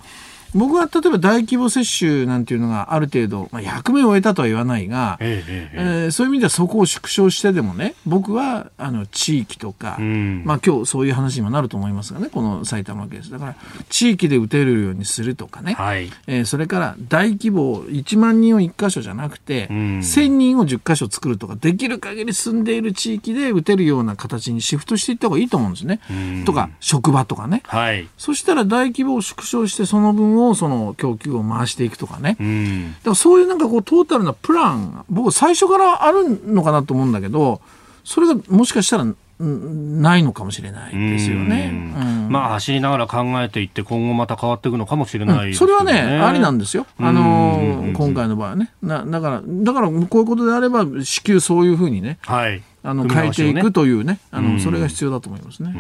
[0.55, 13.57] 僕は例えば大規模接種なんていうのがある程度、まあ、役目を終えたとは言わないが、えええーそういう意味ではそこを縮小してでもね僕はあの地域とか、えうんまあ今日そういう話にもなると思いますがねこの埼玉ケースだから
[13.89, 16.11] 地域で打てるようにするとかね、はい。
[16.27, 26.01] えーそれから大規模1万人を1箇所じゃなくて、うん1000人を10箇所作るとかできる限り住んでいる地域で打てるような形にシフトしていった方がいいと思うんですね。
[26.11, 27.63] うんとか職場とかね。
[27.67, 28.09] はい。
[28.19, 32.37] そしたら大規模を縮小してその分をその供給を回していくとかね。
[32.39, 32.93] うん。
[32.93, 37.61] だからそういうなんかこうトータルなプランが僕最初からあるのかなと思うんだけど
[38.05, 41.71] それがもしかしたらうんないのかもしれないですよね。
[41.73, 46.87] うんまあ走りながら考えていって今後また変わっていくのかもしれないですそよれはね、ありなんですよ。
[46.99, 48.71] あのうんー今回の場合はね。
[48.83, 52.63] なだから、だからこういうことであれば、至急そういうふうにね、はい。
[52.87, 54.55] あの、変えていくというね、あうん。
[54.57, 55.75] の、それが必要だと思いますね。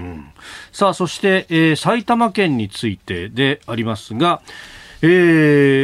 [0.72, 4.40] さあ、そして、えー埼玉県についてでありますが、
[5.06, 5.08] え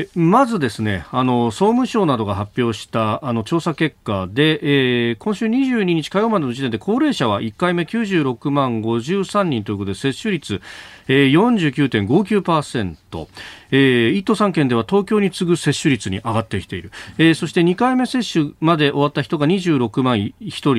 [0.07, 10.63] ーまずですね、あの、総務省などが発表した、あの、調査結果で、えー今週22日火曜までの時点で高齢者は1回目96万53人ということで、接種率、
[11.07, 13.27] えー、49.59%、
[13.73, 16.93] えー、1都3県では東京に次ぐ接種率に上がってきている。
[17.19, 20.75] えーそして2回目接種まで終わった人が26万1人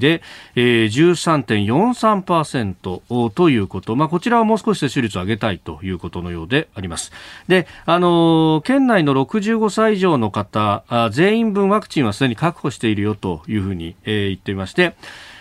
[0.00, 0.22] で、
[0.56, 3.96] えー、13.43%ということ。
[3.96, 7.12] まあ、こちらはもう少し接種率を上げたいということのようであります。
[7.48, 14.94] で、あの県内の65歳以上の方、全員分ワクチンはすでに確保しているよというふうに、えー言っていまして、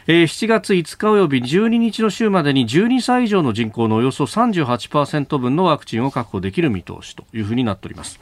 [0.08, 8.20] 7月5日および12日の週までに12歳以上の人口のおよそ38%分のワクチンを確保できる見通しというふうになっております。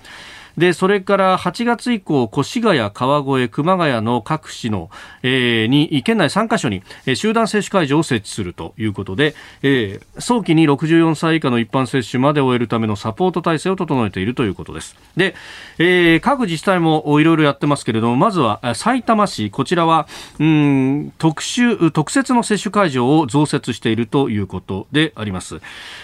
[0.58, 4.90] で、それから8月以降、越谷、川越、熊谷の各市の、
[5.22, 14.96] えーに、県内3カ所に、えー集団接種会場を設置するということで、えー早期に64歳以下の一般接種まで終えるためのサポート体制を整えているということです。
[15.16, 15.36] で、
[15.78, 20.08] えー各自治体もいろいろやってますけれども、まずは、埼玉市、こちらは、
[20.40, 25.62] うん、特殊、特設の接種会場を増設しているということであります。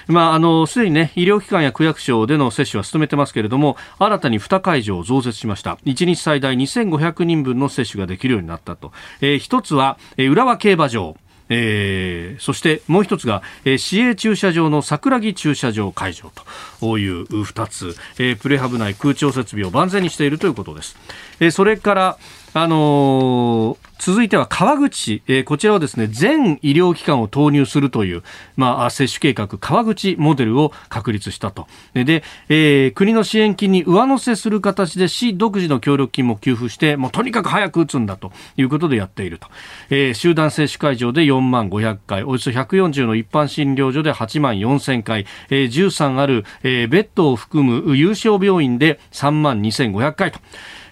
[0.08, 5.78] まあ、あの、すでにね、医療機関や区役所での接種は進めてますけれども、新たに2会場増設しました。
[5.86, 8.92] 1日最大2500人分の接種ができるようになったと。
[9.22, 11.16] えー一つは、えー浦和競馬場。
[11.50, 16.32] えー、そしてもう一つが、えー、市営駐車場の桜木駐車場会場
[16.80, 20.96] という2つ、えー、プレハブ内空調設備を万全にしているということです。
[21.40, 22.18] えー、それから、
[22.54, 24.98] あのー続いては川口。
[24.98, 28.24] 市、えー、こちらはですね全医療機関を投入するという、
[28.58, 31.68] まあ、接種計画川口モデルを確立したと。
[31.94, 39.48] で、えー、国の支援金に上乗せする形で市独自の協力金も給付してもうとにかく早く打つんだということでやっていると、
[39.90, 50.40] えー、集団接種会場で4万500回およそ140の一般診療所で8万4000回、えー、13ある、えー、ベッドを含む有償病院で3万2500回と。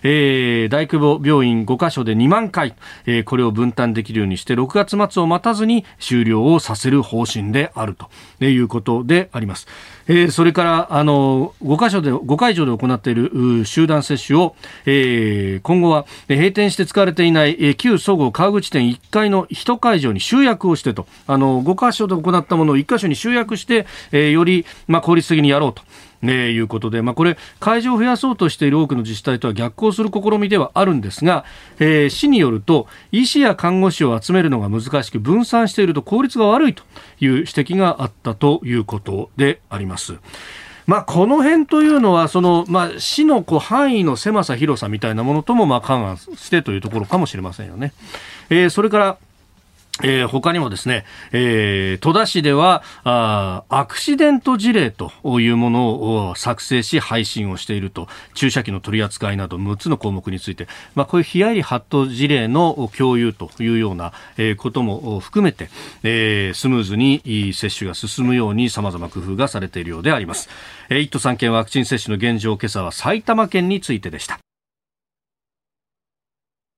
[0.03, 2.75] えー、大規模病院5カ所で2万回、
[3.05, 9.67] えー、これを分担できるようにして6月末を待たずに終了をさせる方針であるということであります。
[10.07, 25.83] えー、それからあの5カ所で5会場で行っている集団接種を、えー、今後は閉店して使われていない、えー、旧総合川口店1階の1会場に集約をしてとあの5カ所で行ったものを1カ所に集約して、えー、より、まあ、効率的にやろうと。
[26.21, 31.45] ね、いうことで、まあ、これ、会場を増やそうとしている多くの自治体とは逆行する試みではあるんですが、
[31.79, 36.83] えー、市によると、医師や看護師を集めるのが難しく、分散していると効率が悪いと
[37.19, 40.15] いう指摘があったということであります。
[40.87, 47.93] まあ、この辺というのは、その、まあ、市のこう範囲の狭さ、広さみたいなものとも、まあ、勘案してというところかもしれませんよね。
[48.49, 49.17] えー、それから、
[50.03, 65.69] えー、他にもですね、えー、戸田市ではあアクシデント事例というものを作成し配信をしていると注射器の取り扱いなど6つの項目について、まあ、こういうヒヤリハット事例の共有というような、えー、ことも含めて、
[66.03, 70.49] えー、スムーズに接種が進むように様々工夫がされているようであります。
[70.89, 74.39] えー、1都3県ワクチン接種の現状今朝は埼玉県についてでした。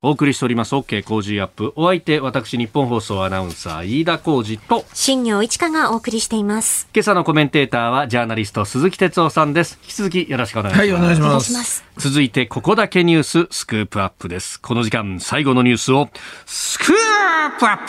[0.06, 0.76] お送りしております。
[0.76, 1.72] OK 工事アップ。
[1.78, 6.90] お相手私日本放送アナウンサー飯田浩二と新業一華がお送りしています。
[6.94, 9.80] 今朝のコメンテーターはジャーナリスト鈴木哲夫さんです。
[9.82, 10.90] 引き続きよろしくお願いします。
[10.90, 11.86] はいお願いします。
[11.98, 14.60] 続いてここだけニューススクープアップです。
[14.60, 16.10] この時間最後のニュースを
[16.46, 17.84] スクープアップ。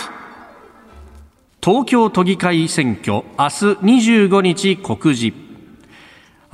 [1.60, 3.64] 東京都議会選挙明日
[4.28, 5.44] 25日告示。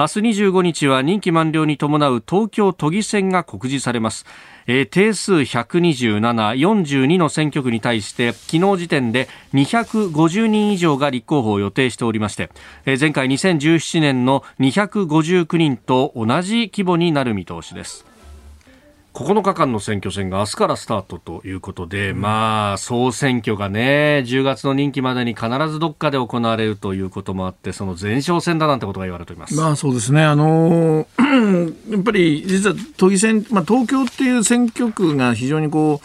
[0.00, 4.24] 明日25日は任期満了に伴う東京都議選が告示されます
[4.66, 12.50] えー、定数127、42の選挙区に対して昨日時点で250人以上が立候補を予定しておりまして、
[12.86, 18.09] えー、前回2017年の259人と同じ規模になる見通しです。
[19.12, 29.54] 9日間の選挙戦が明日からスタートということで、うん、まあ、総選挙がね、10月の任期までに必ずどっかで行われるということもあって、その前哨戦だなんてことが言われております。
[29.56, 30.22] まあそうですね。
[30.22, 36.00] あのー、 やっぱり実は都議選、まあ東京っていう選挙区が非常にこ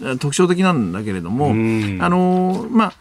[0.00, 2.92] う、特徴的なんだけれども、あのー、まあ、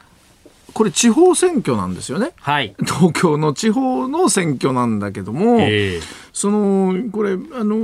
[0.73, 2.31] これ地方選挙なんですよね。
[2.37, 2.75] はい。
[2.79, 6.01] 東京の地方の選挙なんだけども、えー、
[6.33, 7.77] その、これ、あの、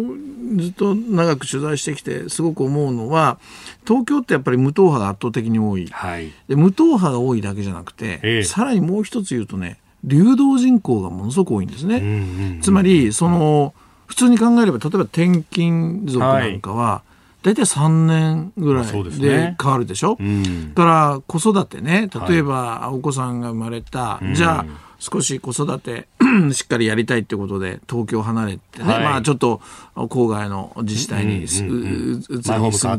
[0.56, 3.38] ずっと長く取材してきてすごく思うのは
[3.86, 11.98] 東京ってやっぱり無党派が圧倒的に多い、はい、で無党派が多いだけじゃなくて、えー、さらにもう一つ言うとね流動人口がものすごく多いんですね。
[11.98, 13.74] うんうんうん、つまりその
[14.06, 17.08] 普通に考えれば例えば転勤族なんかは、はい
[17.44, 24.66] 大体3年ぐらいで変わるでしょ、ねうん、から子育てね例えばお子さんが生まれた、はい、じゃあ
[25.00, 26.08] 少し子育て
[26.54, 29.62] しっかりやりたいってことで東京離れてね、はい、まあちょっと
[29.96, 32.22] 郊外の自治体に移る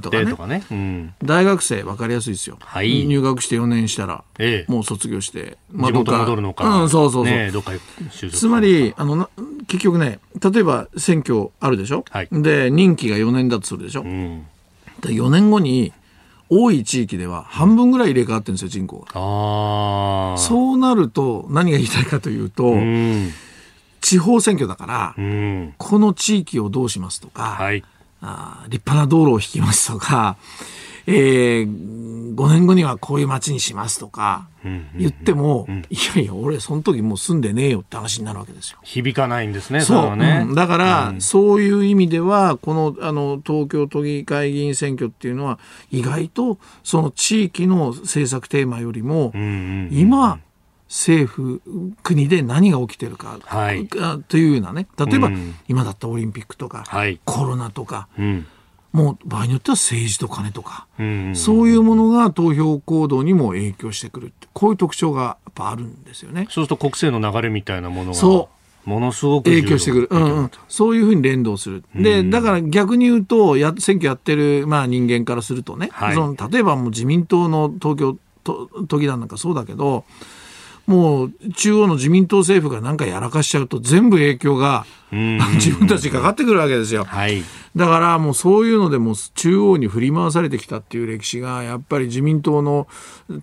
[0.01, 0.35] とかね。
[0.35, 7.73] かね、うん、大学生分かりやすいですよ、はい、入学して4年したら、ええ、もう卒業して、まあ、地元戻るのか、うん、そうそうそう、ね、どっか
[8.33, 9.29] つまりあの
[9.67, 14.47] 結局ね例えば選挙あるでしょ、はい、で任期が4年だとするでしょ、うん、
[15.03, 15.93] 4年後に
[16.51, 19.13] 多い地域では半分ぐらい入れ替わってるんですよ、人口が。
[20.39, 22.75] そうなると、何が言いたいかというと、
[24.01, 25.15] 地方選挙だから、
[25.77, 27.85] この地域をどうしますとか、はい、
[28.23, 30.37] あ立派な道路を引きますとか、
[31.11, 34.47] えー、5年後にはこういう街にしますとか
[34.95, 38.79] 言っても、いやいや、俺、その時もう住んでねえよって話になるわけですよ。
[38.83, 40.45] 響かないんですね、そう、ね。
[40.47, 45.59] うん、だから、うん、そういう意味では、このあの東京都議会議員選挙っていうのは、
[45.91, 49.33] 意外とその地域の政策テーマよりも、
[49.91, 50.39] 今、
[50.89, 51.63] 政府、
[52.03, 55.31] 国で何が起きてるか、はい、というようなね、例えば、
[55.69, 58.47] 今だったオリンピックとか、はい、コロナとか、うん
[58.93, 66.45] もう場合によっては政治と金とか、うんそういうものが投票行動にも影響してくるってこういう特徴がやっぱあるんですよね。
[66.45, 68.59] そうすると国政の流れみたいなものがそう。
[68.89, 80.07] ものすごく影響してくる、うんうん、そういうふうに連動する、でだから逆に言うとや選挙やってる、まあ、人間からするとね、はい、その例えばもう自民党の東京と時なんかそうだけど、
[80.89, 87.05] もう中央の自民党政府が何かやらかしちゃうと全部影響が 自分たちにかかってくるわけですよ。
[87.05, 87.43] はい。
[87.77, 92.89] だからもうそういうのでもう中央に振り回されてきたっていう歴史がやっぱり自民党の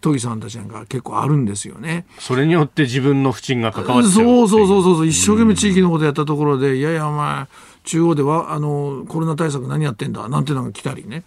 [0.02, 2.08] 都議さんたちなんか結構あるんですよね。
[2.18, 7.46] それによって自分の不沈が関わっちゃうそうそうそうそう一生懸命地域のことやったところで、いやいやお前
[7.86, 11.24] 中央ではあのコロナ対策何やってんだなんていうのが来たりね。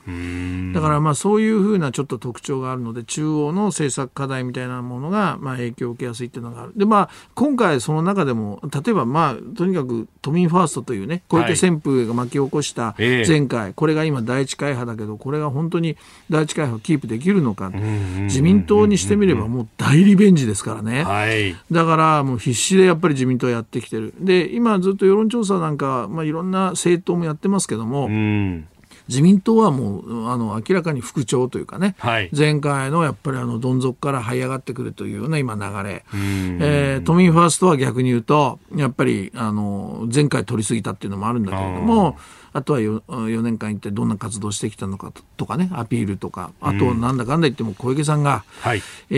[0.75, 6.73] だからまあそういうふうなちょっと特徴があるので中央の政策課題みたいなものがまあ影響を受けやすいっていうのがある。
[6.77, 15.97] でまあ今回その中でも例えばまあとにかく都民ファーストというね小池旋風が巻き起こしたええ前回、これが今第一会派だけどこれが本当に
[16.31, 17.71] 第一会派をキープできるのか
[18.25, 21.05] 自民党にしてみればもう大リベンジですからね。
[21.05, 21.55] はい。
[21.71, 24.15] だからもう必死でやっぱり自民党やってきてる。
[24.19, 28.69] で、今ずっと世論調査なんか、まあ、いろんな政党もやってますけども、うん。
[29.09, 32.31] 自民党はもうあの明らかに復調というかね、はい。
[32.37, 42.19] 前回のやっぱりあのどん底から這い上がってくるというような今流れ、えー都民ファーストは逆に言うとやっぱりあの前回取り過ぎたっていうのもあるんだけれども
[42.53, 48.83] あとは 4, 4年間一体どんな活動してきたのかととかねアピールとかあとなんだかんだ言っても小池さんが、はい。
[49.11, 49.15] え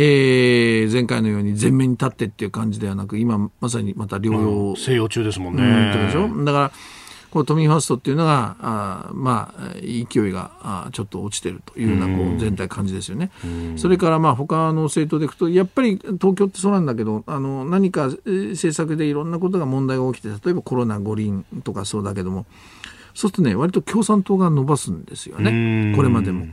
[0.88, 5.62] ー前回のように前面に立ってっていう感じではなく今まさにまた療養静養中ですもんね。
[5.62, 6.72] うんだから
[7.30, 13.30] この都民ファーストっていうのがあーまあ勢いがあーちょっと落ちてるというようなこう全体感じですよね。
[13.76, 22.46] それからまあ他の政党でいくとやっぱり東京ってそうなんだけどあの何かえー政策でいろんなことが問題が起きて例えばコロナ五輪とかそうだけども
[23.14, 26.46] そうするとね割と共産党が伸ばすんですようんねこれまでも。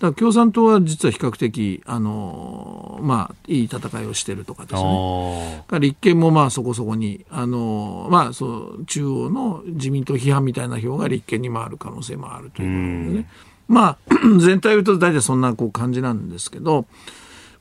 [0.00, 5.64] だから共産党は実は比較的あのまあいい戦いをしてるとかですね。
[5.68, 13.30] あ立憲もまあそこそこに、あのまあ、そう中央の自民党批判みたいな票が立憲に回る可能性もあるということでね、
[13.68, 13.98] まあ、
[14.40, 16.86] 全体を言うと大体そんなこう感じなんですけど、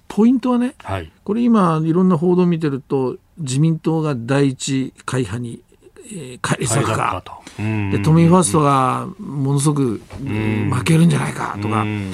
[0.08, 0.94] ポイントはね、あ。
[0.94, 1.12] はい。
[1.24, 5.62] これ今、いろんな報道を見てると、自民党が第一会派に、
[6.12, 7.24] えー返り咲くか。
[7.58, 12.14] で都民ファーストがものすごく、うん負けるんじゃないかとか、うん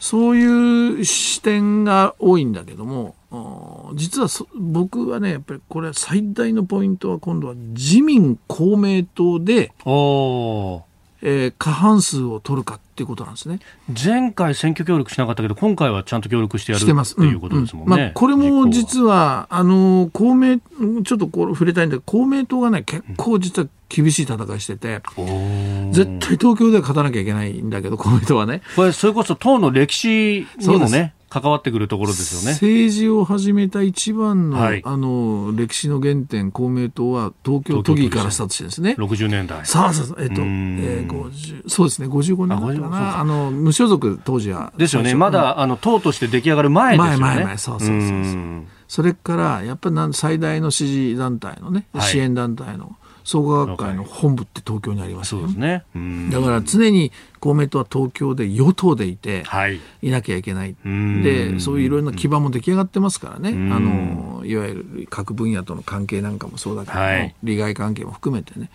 [0.00, 3.14] そういう視点が多いんだけども、
[3.94, 4.28] 実は
[4.58, 9.72] 僕はね、やっぱりこれ最大のポイントは今度は自民公明党で、
[11.22, 13.60] えー過半数を取るかっていうことなんですね。
[14.02, 17.14] 前回選挙協力しなかったけど、今回はちゃんと協力してやるしてます。
[17.14, 17.94] っていうことですもんね。
[17.94, 20.58] うんうんまあ、これもは実は、あの、公明、
[21.04, 28.62] ちょっとこれ触れたいんだけど、公明党がね、結構実は厳しい戦いしてて、おー絶対東京では勝たなきゃいけないんだけど、公明党はね。
[28.76, 32.54] これ、それこそ党の歴史にもね、関わってくるところですよね。
[32.54, 38.96] 政治を始めた一番の、はいあの、歴史の原点、公明党は東京都議からスタートしてですね。
[38.98, 39.64] 60年代。
[39.64, 42.90] さあさあえっと、えうんー、50そうですね、55年だったかあ55そうな。
[42.90, 44.72] かあの、無所属当時は。
[44.76, 45.14] ですよね。
[45.14, 47.18] まだ、あの、党として出来上がる前ですよね。
[47.20, 55.84] 前前前そうそうそうそううんそれから、やっぱり最大の支持団体のね、はい支援団体の創価学会の本部って東京にありますよそうですね。
[55.94, 59.80] うんだから常に公明党は東京で与党でいて、はい。
[60.02, 60.76] いなきゃいけない。
[60.86, 63.52] んで、そういういろんな基盤も出来上がってますからね。
[63.52, 68.70] んあの、いわゆる各分野との関係なんかもそうだけども、はい利害関係も含めてね。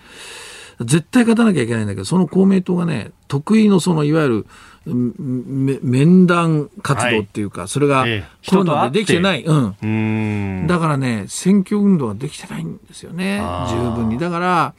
[0.82, 4.46] 絶対勝たなきゃいけないんだけど、その公明党がね、得意のその、いわゆる、
[4.86, 9.44] 面談活動っていうか、それがええコロナでできてない。
[9.44, 9.76] うん。
[9.82, 9.86] う
[10.64, 10.68] ん。
[10.68, 14.20] だからね、選挙運動ができてないんですよね十分に。
[14.20, 14.74] だから、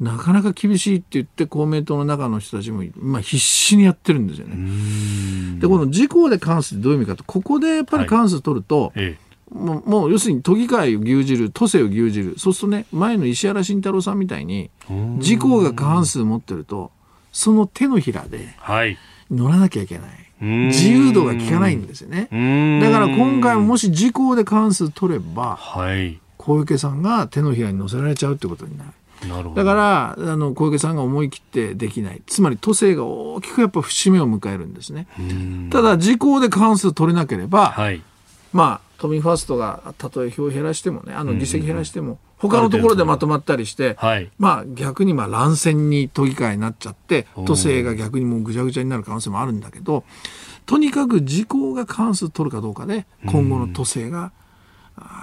[0.00, 5.60] なかなか厳しいって言って公明党の中の人たちも、まあ、必死にやってるんですよね。
[5.60, 9.16] で、この自公で関数ってどういう意味かと、ここでやっぱり関数取ると、え
[9.50, 14.70] もうもう要するに都議会を牛耳る、都政を牛耳る、そうするとね、前の石原慎太郎さんみたいに、
[15.18, 16.90] 自公が過半数持ってると、
[17.30, 18.54] その手のひらでえ。
[18.58, 18.98] はい。
[19.34, 20.08] 乗らなきゃいけない。
[20.44, 22.28] ん自由度が効かないんですよね。
[22.32, 26.18] うんだから今回ももし自公で過半数取れば、はい。
[26.36, 28.90] 小池さんが手のひらに乗せられちゃうってことになる。
[29.28, 29.54] なるほど。
[29.54, 32.20] だから、あの、小池さんが思い切ってできない。
[32.26, 35.06] つまり都政が大きくやっぱ節目を迎えるんですね。
[35.18, 38.02] うんただ、自公で過半数取れなければ、はい。
[38.52, 42.18] まあ、都民ファーストがたとえ票を減らしてもね、あの議席減らしても、
[42.48, 44.30] 他のところでまとまったりして、はい。
[44.38, 50.04] まあ逆にまあ乱戦に都議会になっちゃって、都政が逆にもうぐちゃぐちゃになる可能性もあるんだけど、
[50.66, 54.32] とにかく自公が過半数取るかどうかで、今後の都政が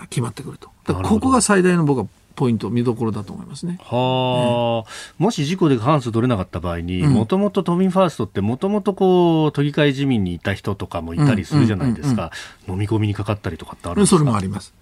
[0.09, 0.69] 決まってくると。
[0.85, 3.77] ここが最大の僕はポイント見どころだと思いますね。
[3.83, 12.31] はあ、もし事故で過半数取れなかった場合に、もともと都民ファーストってもともとこう都議会自民にいた人とかもいたりするじゃないですか、
[12.67, 14.17] 飲み込みにかかったりとかってあるんですか？
[14.17, 14.73] それもあります。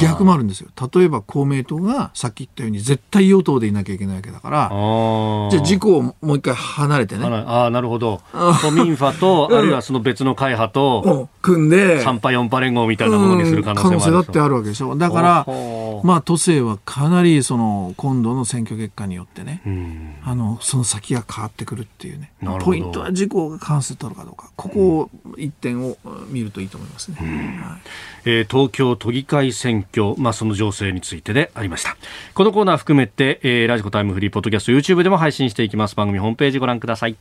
[0.00, 0.68] 逆もあるんですよ。
[0.94, 4.68] 例えば公明党がさっき言ったように絶対与党でいなきゃいけないわけだから、
[5.50, 7.26] じゃあ自公をもう一回離れてね。
[7.26, 8.20] ああ、なるほど。
[8.62, 14.96] 都民ファと、あるいはその別の会派と、組んで、3派4派連合みたいなものにする可能性もある、可能性だってあるわけでしょ。
[14.96, 15.46] だから、
[16.02, 22.32] まあ都政はかなりその今度の選挙結果によってね、あの、その先が変わってくるっていうね。
[22.60, 24.50] ポイントは自公が過半数取るかどうか。
[24.56, 25.10] ここを
[25.42, 25.96] 一点を
[26.28, 27.16] 見るといいと思いますね。
[27.16, 27.80] はい。
[28.24, 31.96] えー、東京都議会選挙、まあ、その情勢についてでありました。
[32.34, 35.96] このコーナー含めて、えー、ラジコタイムフリーポッドキャスト YouTube でも配信していきます。
[35.96, 37.16] 番組ホームページご覧ください。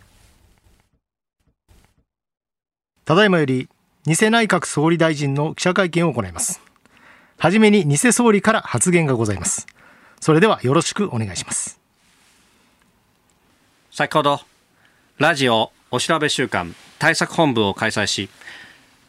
[3.05, 3.67] ただいまより
[4.05, 6.61] 偽内閣総理大臣の記者会見を行います。
[7.37, 9.65] はじめに偽総理から発言がございます。
[10.19, 11.79] それではよろしくお願いします。
[13.91, 14.39] 先ほど
[15.17, 18.29] ラジオお調べ週間対策本部を開催し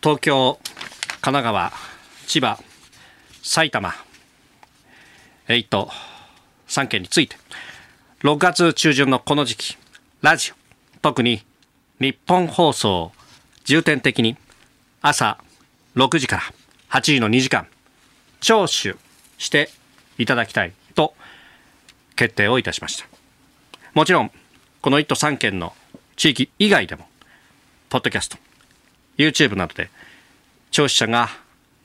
[0.03, 0.59] 東京
[1.21, 1.73] 神奈川、
[2.27, 2.59] 千葉、
[3.41, 3.95] 埼玉、
[5.47, 5.89] 1都
[6.67, 7.37] 3県について、
[8.25, 9.79] 6月中旬のこの時期、
[10.23, 10.55] ラジオ、
[11.01, 11.45] 特に
[12.01, 13.13] 日本放送、
[13.63, 14.37] 重点的に
[15.03, 15.39] 朝
[15.95, 16.43] 6時から
[16.91, 17.69] 8時の2時間、
[18.41, 18.97] 聴取
[19.39, 19.71] して
[20.19, 21.15] いただきたいと
[22.17, 23.07] 決定をいたしました。
[23.95, 24.33] もちろん、
[24.81, 25.73] この1都3県の
[26.17, 27.09] 地域以外でも、
[27.89, 28.39] ポッドキャスト、
[29.19, 29.91] YouTube などで
[30.71, 31.29] 聴取者が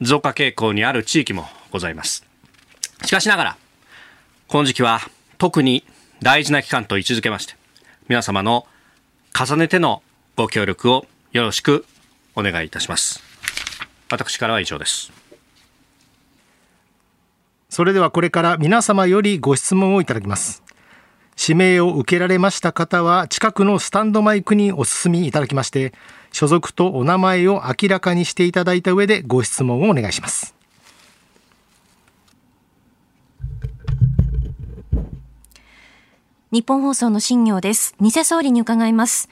[0.01, 2.25] 増加傾向にある地域もございます。
[3.05, 3.57] しかしながら、
[4.47, 5.01] この時期は
[5.37, 5.83] 特に
[6.21, 7.55] 大事な期間と位置づけまして、
[8.07, 8.67] 皆様の
[9.37, 10.01] 重ねての
[10.35, 11.85] ご協力をよろしく
[12.35, 13.21] お願いいたします。
[14.09, 15.11] 私からは以上です。
[17.69, 20.63] それではこれから皆様よりご質問をいただきます。
[21.39, 25.93] 指名を受けられました方は近くのスタンドマイクにお進みいただきまして
[26.31, 30.55] 所属とお名前を明らかにしていただいた上でご質問をお願いします。
[36.49, 37.93] 日本放送の新業です。
[37.99, 39.29] 偽総理に伺います。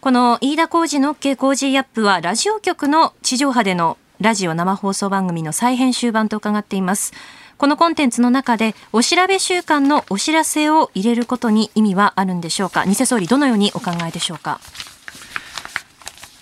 [0.00, 7.12] この飯田浩二の OK 工事アップはラジオ局の地上波でのラジオ生放送番組の再編集版と伺っています。
[7.58, 12.86] このコンテンツの中でお調べ週間のお知らせを入れることに意味はあるんでしょうか？
[12.86, 14.60] 偽総理どのようにお考えでしょうか？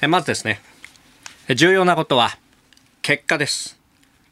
[0.06, 0.60] まずですね。
[1.54, 2.36] 重要なことは
[3.00, 3.78] 結果です。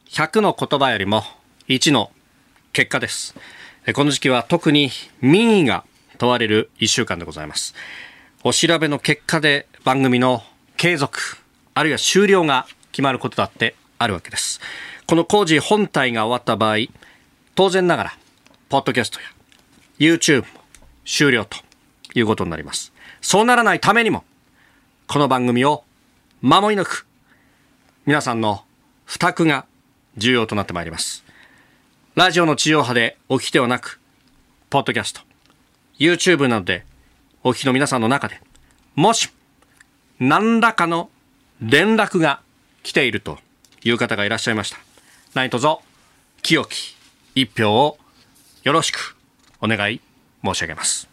[0.09, 1.23] 100の言葉よりも
[1.69, 2.11] 1の
[2.71, 3.33] 結果です。
[3.95, 5.85] この時期は特に民意が
[6.19, 7.73] 問われる1週間でございます。
[8.43, 10.43] お調べの結果で番組の
[10.77, 11.19] 継続
[11.73, 14.61] あるいは終了が決まることだってあるわけです。
[15.07, 16.77] この工事本体が終わった場合、
[17.53, 18.17] 当然ながら、
[18.69, 19.27] ポッドキャストや
[19.99, 20.47] YouTube も
[21.05, 21.57] 終了と
[22.15, 22.91] いうことになります。
[23.21, 24.23] そうならないためにも、
[25.07, 25.83] この番組を
[26.41, 27.07] 守り抜く、
[28.07, 28.63] 皆さんの
[29.05, 29.65] 負託が
[30.17, 31.23] 重要となってまいります。
[32.15, 33.99] ラジオの地上波でお聞きではなく、
[34.71, 35.21] ポッドキャスト、
[35.99, 36.83] YouTube などで
[37.43, 38.41] お聞きの皆さんの中で、
[38.95, 39.29] もし、
[40.19, 41.11] 何らかの
[41.61, 42.41] 連絡が
[42.81, 43.37] 来ていると
[43.83, 44.84] いう方がいらっしゃいました。
[45.35, 45.79] 何卒
[46.41, 46.95] 清き
[47.35, 47.97] 一票を
[48.63, 49.17] よろしく
[49.59, 49.99] お願い
[50.41, 51.09] 申し上げます。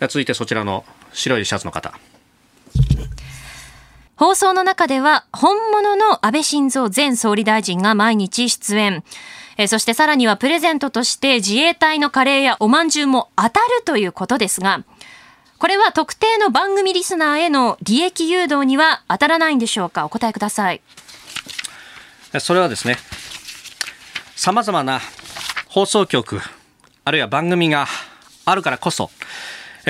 [0.00, 1.92] 続いてそちらの白いシャツの方。
[4.16, 9.04] 放送の中では本物の安倍晋三前総理大臣が毎日出演。
[9.58, 14.82] えそしてさらにはプレゼントとして自衛隊のカレーやおまんじゅうも当たるということですが
[15.58, 20.06] これは特定の番組リスナーへの利益誘導には当たらないんでしょうか？
[20.06, 20.80] お答えください。
[22.40, 22.96] それはですね、
[24.34, 25.00] 様々な
[25.68, 26.40] 放送局、
[27.04, 27.86] あるいは番組が
[28.44, 29.10] あるからこそ、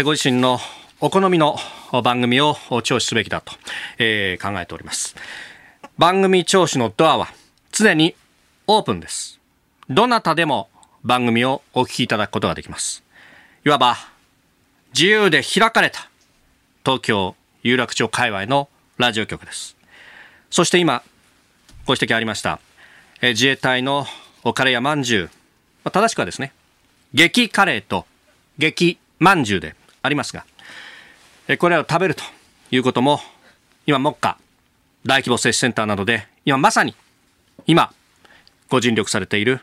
[0.04, 0.58] ご自身の
[1.00, 1.56] お好みの
[2.02, 3.52] 番組を聴取すべきだと、
[3.98, 5.14] えー、考えております。
[5.96, 7.28] 番組聴取のドアは
[7.72, 8.14] 常に
[8.66, 9.40] オープンです。
[9.88, 10.68] どなたでも
[11.02, 13.02] 番組をお聞きいただくことができます。
[13.64, 13.96] いわば
[14.92, 16.10] 自由で開かれた
[16.84, 18.68] 東京有楽町界隈の
[18.98, 19.76] ラジオ局です。
[20.50, 21.02] そして今、
[21.86, 22.60] ご指摘ありました、
[23.20, 24.06] え自衛隊の
[24.42, 25.30] おカレーやまんじゅう、ま
[25.88, 26.54] あ、正しくはですね、
[27.12, 28.06] 激カレーと
[28.56, 30.46] 激まんじゅうでありますが、
[31.46, 32.24] えこれらを食べると
[32.70, 33.20] いうことも、
[33.86, 34.38] 今、目下、
[35.04, 36.94] 大規模接種センターなどで、今まさに、
[37.66, 37.92] 今、
[38.70, 39.60] ご尽力されている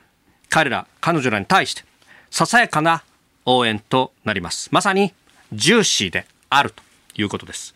[0.47, 1.83] 彼ら、彼女らに対して、
[2.29, 3.03] ささやかな
[3.47, 4.69] 応援となります。
[4.71, 5.11] まさに、
[5.53, 6.83] ジューシーであると
[7.15, 7.73] いうことです。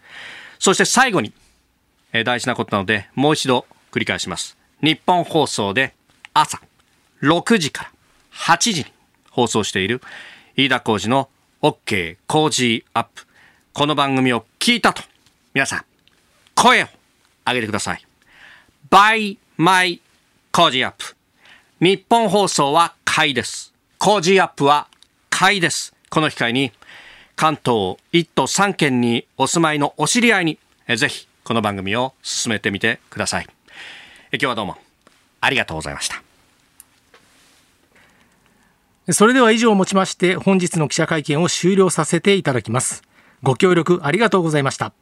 [0.60, 1.34] そして最後に、
[2.14, 3.66] え大事なことなので、もう一度
[3.96, 4.58] 繰り返します。
[4.82, 5.94] 日本放送で
[6.34, 6.60] 朝
[7.22, 7.92] 6時から
[8.34, 8.86] 8時に
[9.32, 10.02] 放送している
[10.58, 11.30] 飯田浩二の
[11.62, 13.26] OK 工事アップ。
[13.72, 15.02] この番組を聞いたと、
[15.54, 15.86] 皆さん、
[16.56, 16.88] 声を
[17.46, 18.06] 上げてください。
[18.92, 20.02] by my
[20.52, 21.16] 工事アップ。
[21.80, 23.74] 日本放送は買いです。
[23.98, 24.88] 工事アップは
[25.30, 25.94] 買いです。
[26.10, 26.74] この機会に、
[27.38, 30.60] 関東1都3県にお住まいのお知り合いに、
[30.96, 33.55] ぜひこの番組を進めてみてください。
[34.36, 34.78] 今日はどうも
[35.42, 36.22] ありがとうございました。
[39.14, 43.04] それでは以上をもちまして本日の記者会見を終了させていただきます。
[43.44, 44.94] ご協力ありがとうございました。